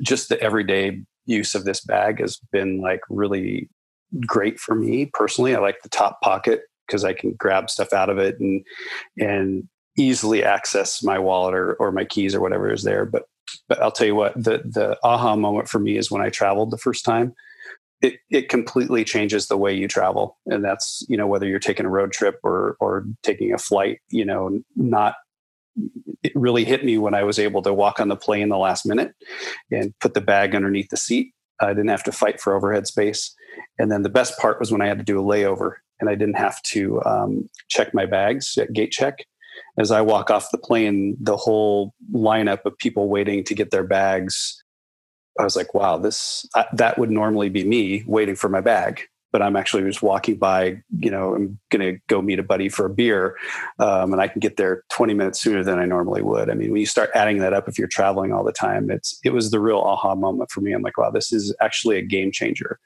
[0.00, 3.68] just the everyday use of this bag has been like really
[4.26, 5.54] great for me personally.
[5.54, 8.64] I like the top pocket because I can grab stuff out of it and
[9.18, 13.04] and easily access my wallet or, or my keys or whatever is there.
[13.04, 13.24] But
[13.68, 16.70] but I'll tell you what, the the aha moment for me is when I traveled
[16.70, 17.34] the first time
[18.02, 20.36] it, it completely changes the way you travel.
[20.46, 24.00] And that's you know whether you're taking a road trip or or taking a flight
[24.10, 25.14] you know not
[26.22, 28.84] it really hit me when i was able to walk on the plane the last
[28.84, 29.14] minute
[29.70, 31.32] and put the bag underneath the seat.
[31.60, 33.34] I didn't have to fight for overhead space.
[33.78, 36.14] And then the best part was when i had to do a layover and i
[36.14, 39.24] didn't have to um, check my bags at gate check
[39.78, 43.84] as i walk off the plane the whole lineup of people waiting to get their
[43.84, 44.62] bags
[45.38, 49.02] I was like, wow, this I, that would normally be me waiting for my bag,
[49.32, 50.82] but I'm actually just walking by.
[50.98, 53.36] You know, I'm going to go meet a buddy for a beer,
[53.78, 56.50] um, and I can get there 20 minutes sooner than I normally would.
[56.50, 59.18] I mean, when you start adding that up, if you're traveling all the time, it's
[59.24, 60.72] it was the real aha moment for me.
[60.72, 62.78] I'm like, wow, this is actually a game changer.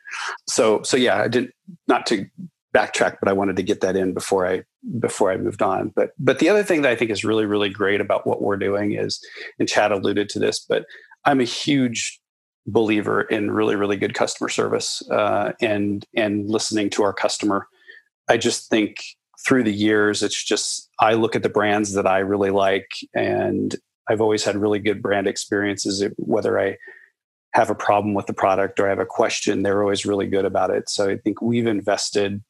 [0.48, 1.52] So so yeah, I didn't
[1.88, 2.26] not to
[2.74, 4.62] backtrack, but I wanted to get that in before I
[4.98, 5.92] before I moved on.
[5.94, 8.56] But but the other thing that I think is really really great about what we're
[8.56, 9.20] doing is,
[9.58, 10.86] and Chad alluded to this, but
[11.24, 12.20] I'm a huge
[12.66, 17.66] believer in really really good customer service uh, and and listening to our customer.
[18.28, 18.96] I just think
[19.46, 23.76] through the years it's just i look at the brands that i really like and
[24.08, 26.02] i've always had really good brand experiences.
[26.16, 26.76] Whether i
[27.52, 30.44] have a problem with the product or i have a question they're always really good
[30.44, 30.88] about it.
[30.88, 32.42] So i think we've invested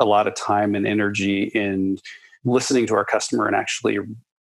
[0.00, 1.98] a lot of time and energy in
[2.44, 3.98] listening to our customer and actually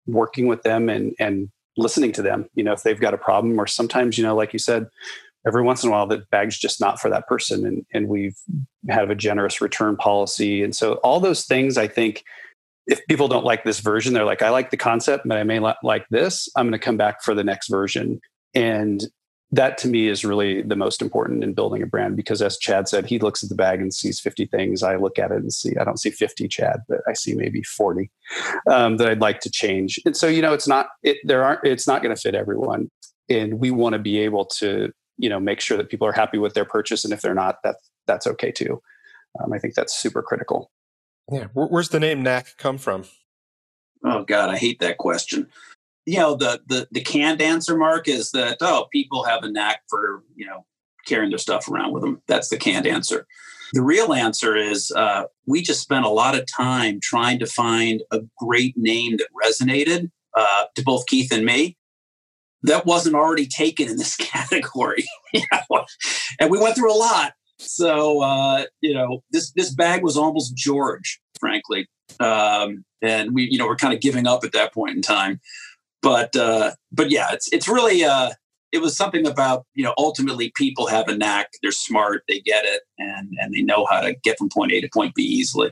[0.05, 3.59] working with them and and listening to them you know if they've got a problem
[3.59, 4.87] or sometimes you know like you said
[5.45, 8.37] every once in a while the bag's just not for that person and and we've
[8.89, 10.63] have a generous return policy.
[10.63, 12.23] And so all those things i think
[12.87, 15.59] if people don't like this version they're like i like the concept but i may
[15.59, 16.49] not like this.
[16.55, 18.19] I'm going to come back for the next version.
[18.53, 19.05] And
[19.51, 22.87] that to me is really the most important in building a brand because as chad
[22.87, 24.83] said he looks at the bag and sees 50 things.
[24.83, 27.63] I look at it and see i don't see 50 chad but i see maybe
[27.63, 28.11] 40
[28.69, 29.99] um, that i'd like to change.
[30.05, 32.89] And so you know it's not it there aren't it's not going to fit everyone.
[33.29, 36.37] And we want to be able to you know make sure that people are happy
[36.37, 37.05] with their purchase.
[37.05, 38.81] And if they're not that that's okay too.
[39.39, 40.71] Um, i think that's super critical.
[41.31, 41.47] Yeah.
[41.53, 43.05] Where's the name knack come from?
[44.03, 45.47] Oh god i hate that question
[46.07, 49.81] you know the the the canned answer mark is that oh people have a knack
[49.89, 50.65] for you know
[51.05, 53.27] carrying their stuff around with them that's the canned answer
[53.73, 58.01] The real answer is uh, we just spent a lot of time trying to find
[58.11, 61.75] a great name that resonated uh, to both Keith and me.
[62.63, 65.85] That wasn't already taken in this category, you know?
[66.39, 67.33] and we went through a lot.
[67.59, 71.87] So uh, you know, this this bag was almost George, frankly,
[72.21, 75.41] um, and we you know we're kind of giving up at that point in time.
[76.07, 78.29] But uh, but yeah, it's it's really uh,
[78.71, 82.63] it was something about you know ultimately people have a knack they're smart they get
[82.63, 85.69] it and and they know how to get from point a to point b easily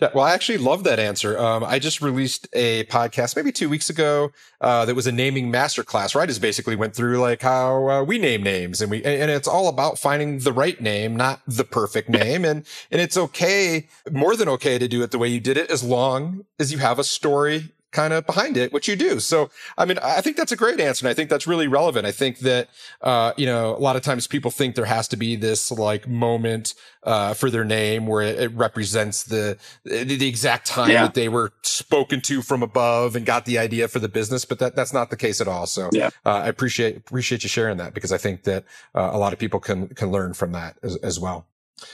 [0.00, 1.38] yeah, well, I actually love that answer.
[1.38, 4.30] Um, I just released a podcast maybe two weeks ago
[4.62, 8.02] uh, that was a naming masterclass, where I just basically went through like how uh,
[8.02, 11.64] we name names, and we and it's all about finding the right name, not the
[11.64, 15.40] perfect name, and and it's okay, more than okay to do it the way you
[15.40, 18.96] did it, as long as you have a story kind of behind it, which you
[18.96, 19.20] do.
[19.20, 21.06] So, I mean, I think that's a great answer.
[21.06, 22.06] And I think that's really relevant.
[22.06, 22.68] I think that,
[23.02, 26.06] uh, you know, a lot of times people think there has to be this like
[26.08, 31.02] moment, uh, for their name where it, it represents the, the exact time yeah.
[31.02, 34.44] that they were spoken to from above and got the idea for the business.
[34.44, 35.66] But that, that's not the case at all.
[35.66, 36.10] So, yeah.
[36.24, 38.64] uh, I appreciate, appreciate you sharing that because I think that,
[38.94, 41.46] uh, a lot of people can, can learn from that as, as well.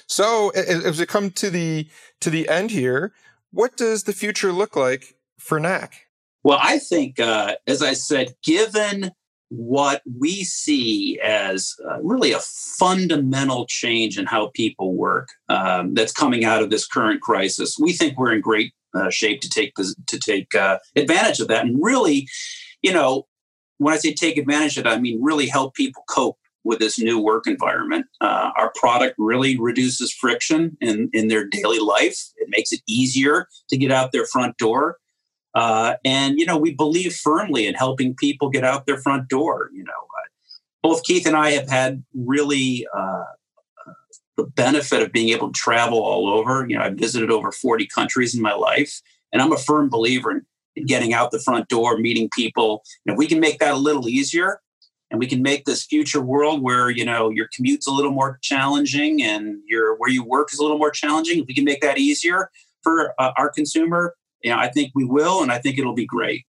[0.07, 1.89] So as we come to the,
[2.21, 3.13] to the end here,
[3.53, 6.07] what does the future look like for Knack?
[6.43, 9.11] Well, I think, uh, as I said, given
[9.49, 16.13] what we see as uh, really a fundamental change in how people work um, that's
[16.13, 19.75] coming out of this current crisis, we think we're in great uh, shape to take
[19.75, 22.29] to take uh, advantage of that and really,
[22.83, 23.27] you know,
[23.79, 26.99] when I say take advantage of it, I mean really help people cope with this
[26.99, 28.07] new work environment.
[28.21, 32.19] Uh, our product really reduces friction in, in their daily life.
[32.37, 34.97] It makes it easier to get out their front door.
[35.57, 39.71] Uh, and, you know, we believe firmly in helping people get out their front door.
[39.73, 40.29] You know, uh,
[40.83, 43.25] both Keith and I have had really uh,
[44.37, 46.67] the benefit of being able to travel all over.
[46.69, 49.01] You know, I've visited over 40 countries in my life,
[49.33, 50.43] and I'm a firm believer in,
[50.77, 52.83] in getting out the front door, meeting people.
[53.07, 54.61] And if we can make that a little easier,
[55.11, 58.39] and we can make this future world where you know your commute's a little more
[58.43, 61.81] challenging and your where you work is a little more challenging if we can make
[61.81, 62.51] that easier
[62.83, 64.17] for uh, our consumer
[64.47, 66.47] you know, I think we will, and I think it'll be great.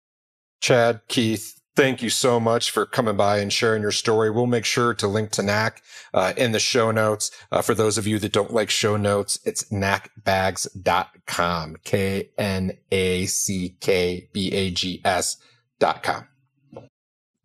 [0.61, 4.31] Chad, Keith, thank you so much for coming by and sharing your story.
[4.31, 5.83] We'll make sure to link to Knack
[6.13, 7.31] uh, in the show notes.
[7.51, 11.77] Uh, for those of you that don't like show notes, it's knackbags.com.
[11.85, 15.39] K N A C K B A G S
[15.79, 16.27] dot com.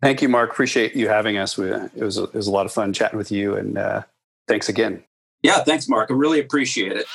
[0.02, 0.50] Thank you, Mark.
[0.50, 1.56] Appreciate you having us.
[1.56, 4.02] We, it, was a, it was a lot of fun chatting with you, and uh,
[4.48, 5.02] thanks again.
[5.42, 6.10] Yeah, thanks, Mark.
[6.10, 7.06] I really appreciate it.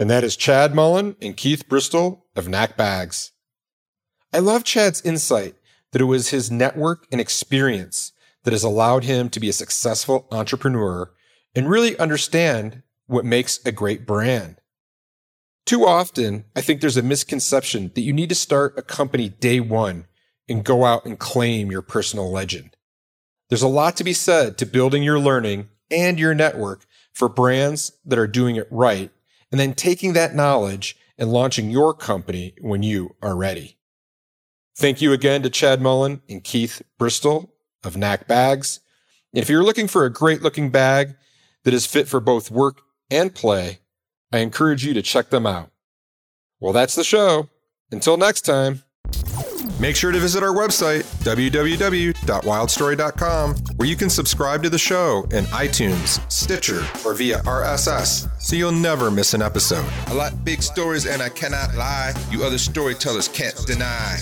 [0.00, 3.32] And that is Chad Mullen and Keith Bristol of Knack Bags.
[4.32, 5.56] I love Chad's insight
[5.92, 8.12] that it was his network and experience
[8.44, 11.12] that has allowed him to be a successful entrepreneur
[11.54, 14.56] and really understand what makes a great brand.
[15.66, 19.60] Too often, I think there's a misconception that you need to start a company day
[19.60, 20.06] one
[20.48, 22.74] and go out and claim your personal legend.
[23.50, 27.92] There's a lot to be said to building your learning and your network for brands
[28.06, 29.10] that are doing it right
[29.50, 33.76] and then taking that knowledge and launching your company when you are ready.
[34.76, 37.52] Thank you again to Chad Mullen and Keith Bristol
[37.84, 38.80] of Knack Bags.
[39.32, 41.16] If you're looking for a great looking bag
[41.64, 42.80] that is fit for both work
[43.10, 43.80] and play,
[44.32, 45.70] I encourage you to check them out.
[46.60, 47.48] Well, that's the show.
[47.90, 48.82] Until next time.
[49.80, 55.46] Make sure to visit our website, www.wildstory.com, where you can subscribe to the show in
[55.46, 59.90] iTunes, Stitcher, or via RSS, so you'll never miss an episode.
[60.06, 62.12] I like big stories and I cannot lie.
[62.30, 64.18] You other storytellers can't deny.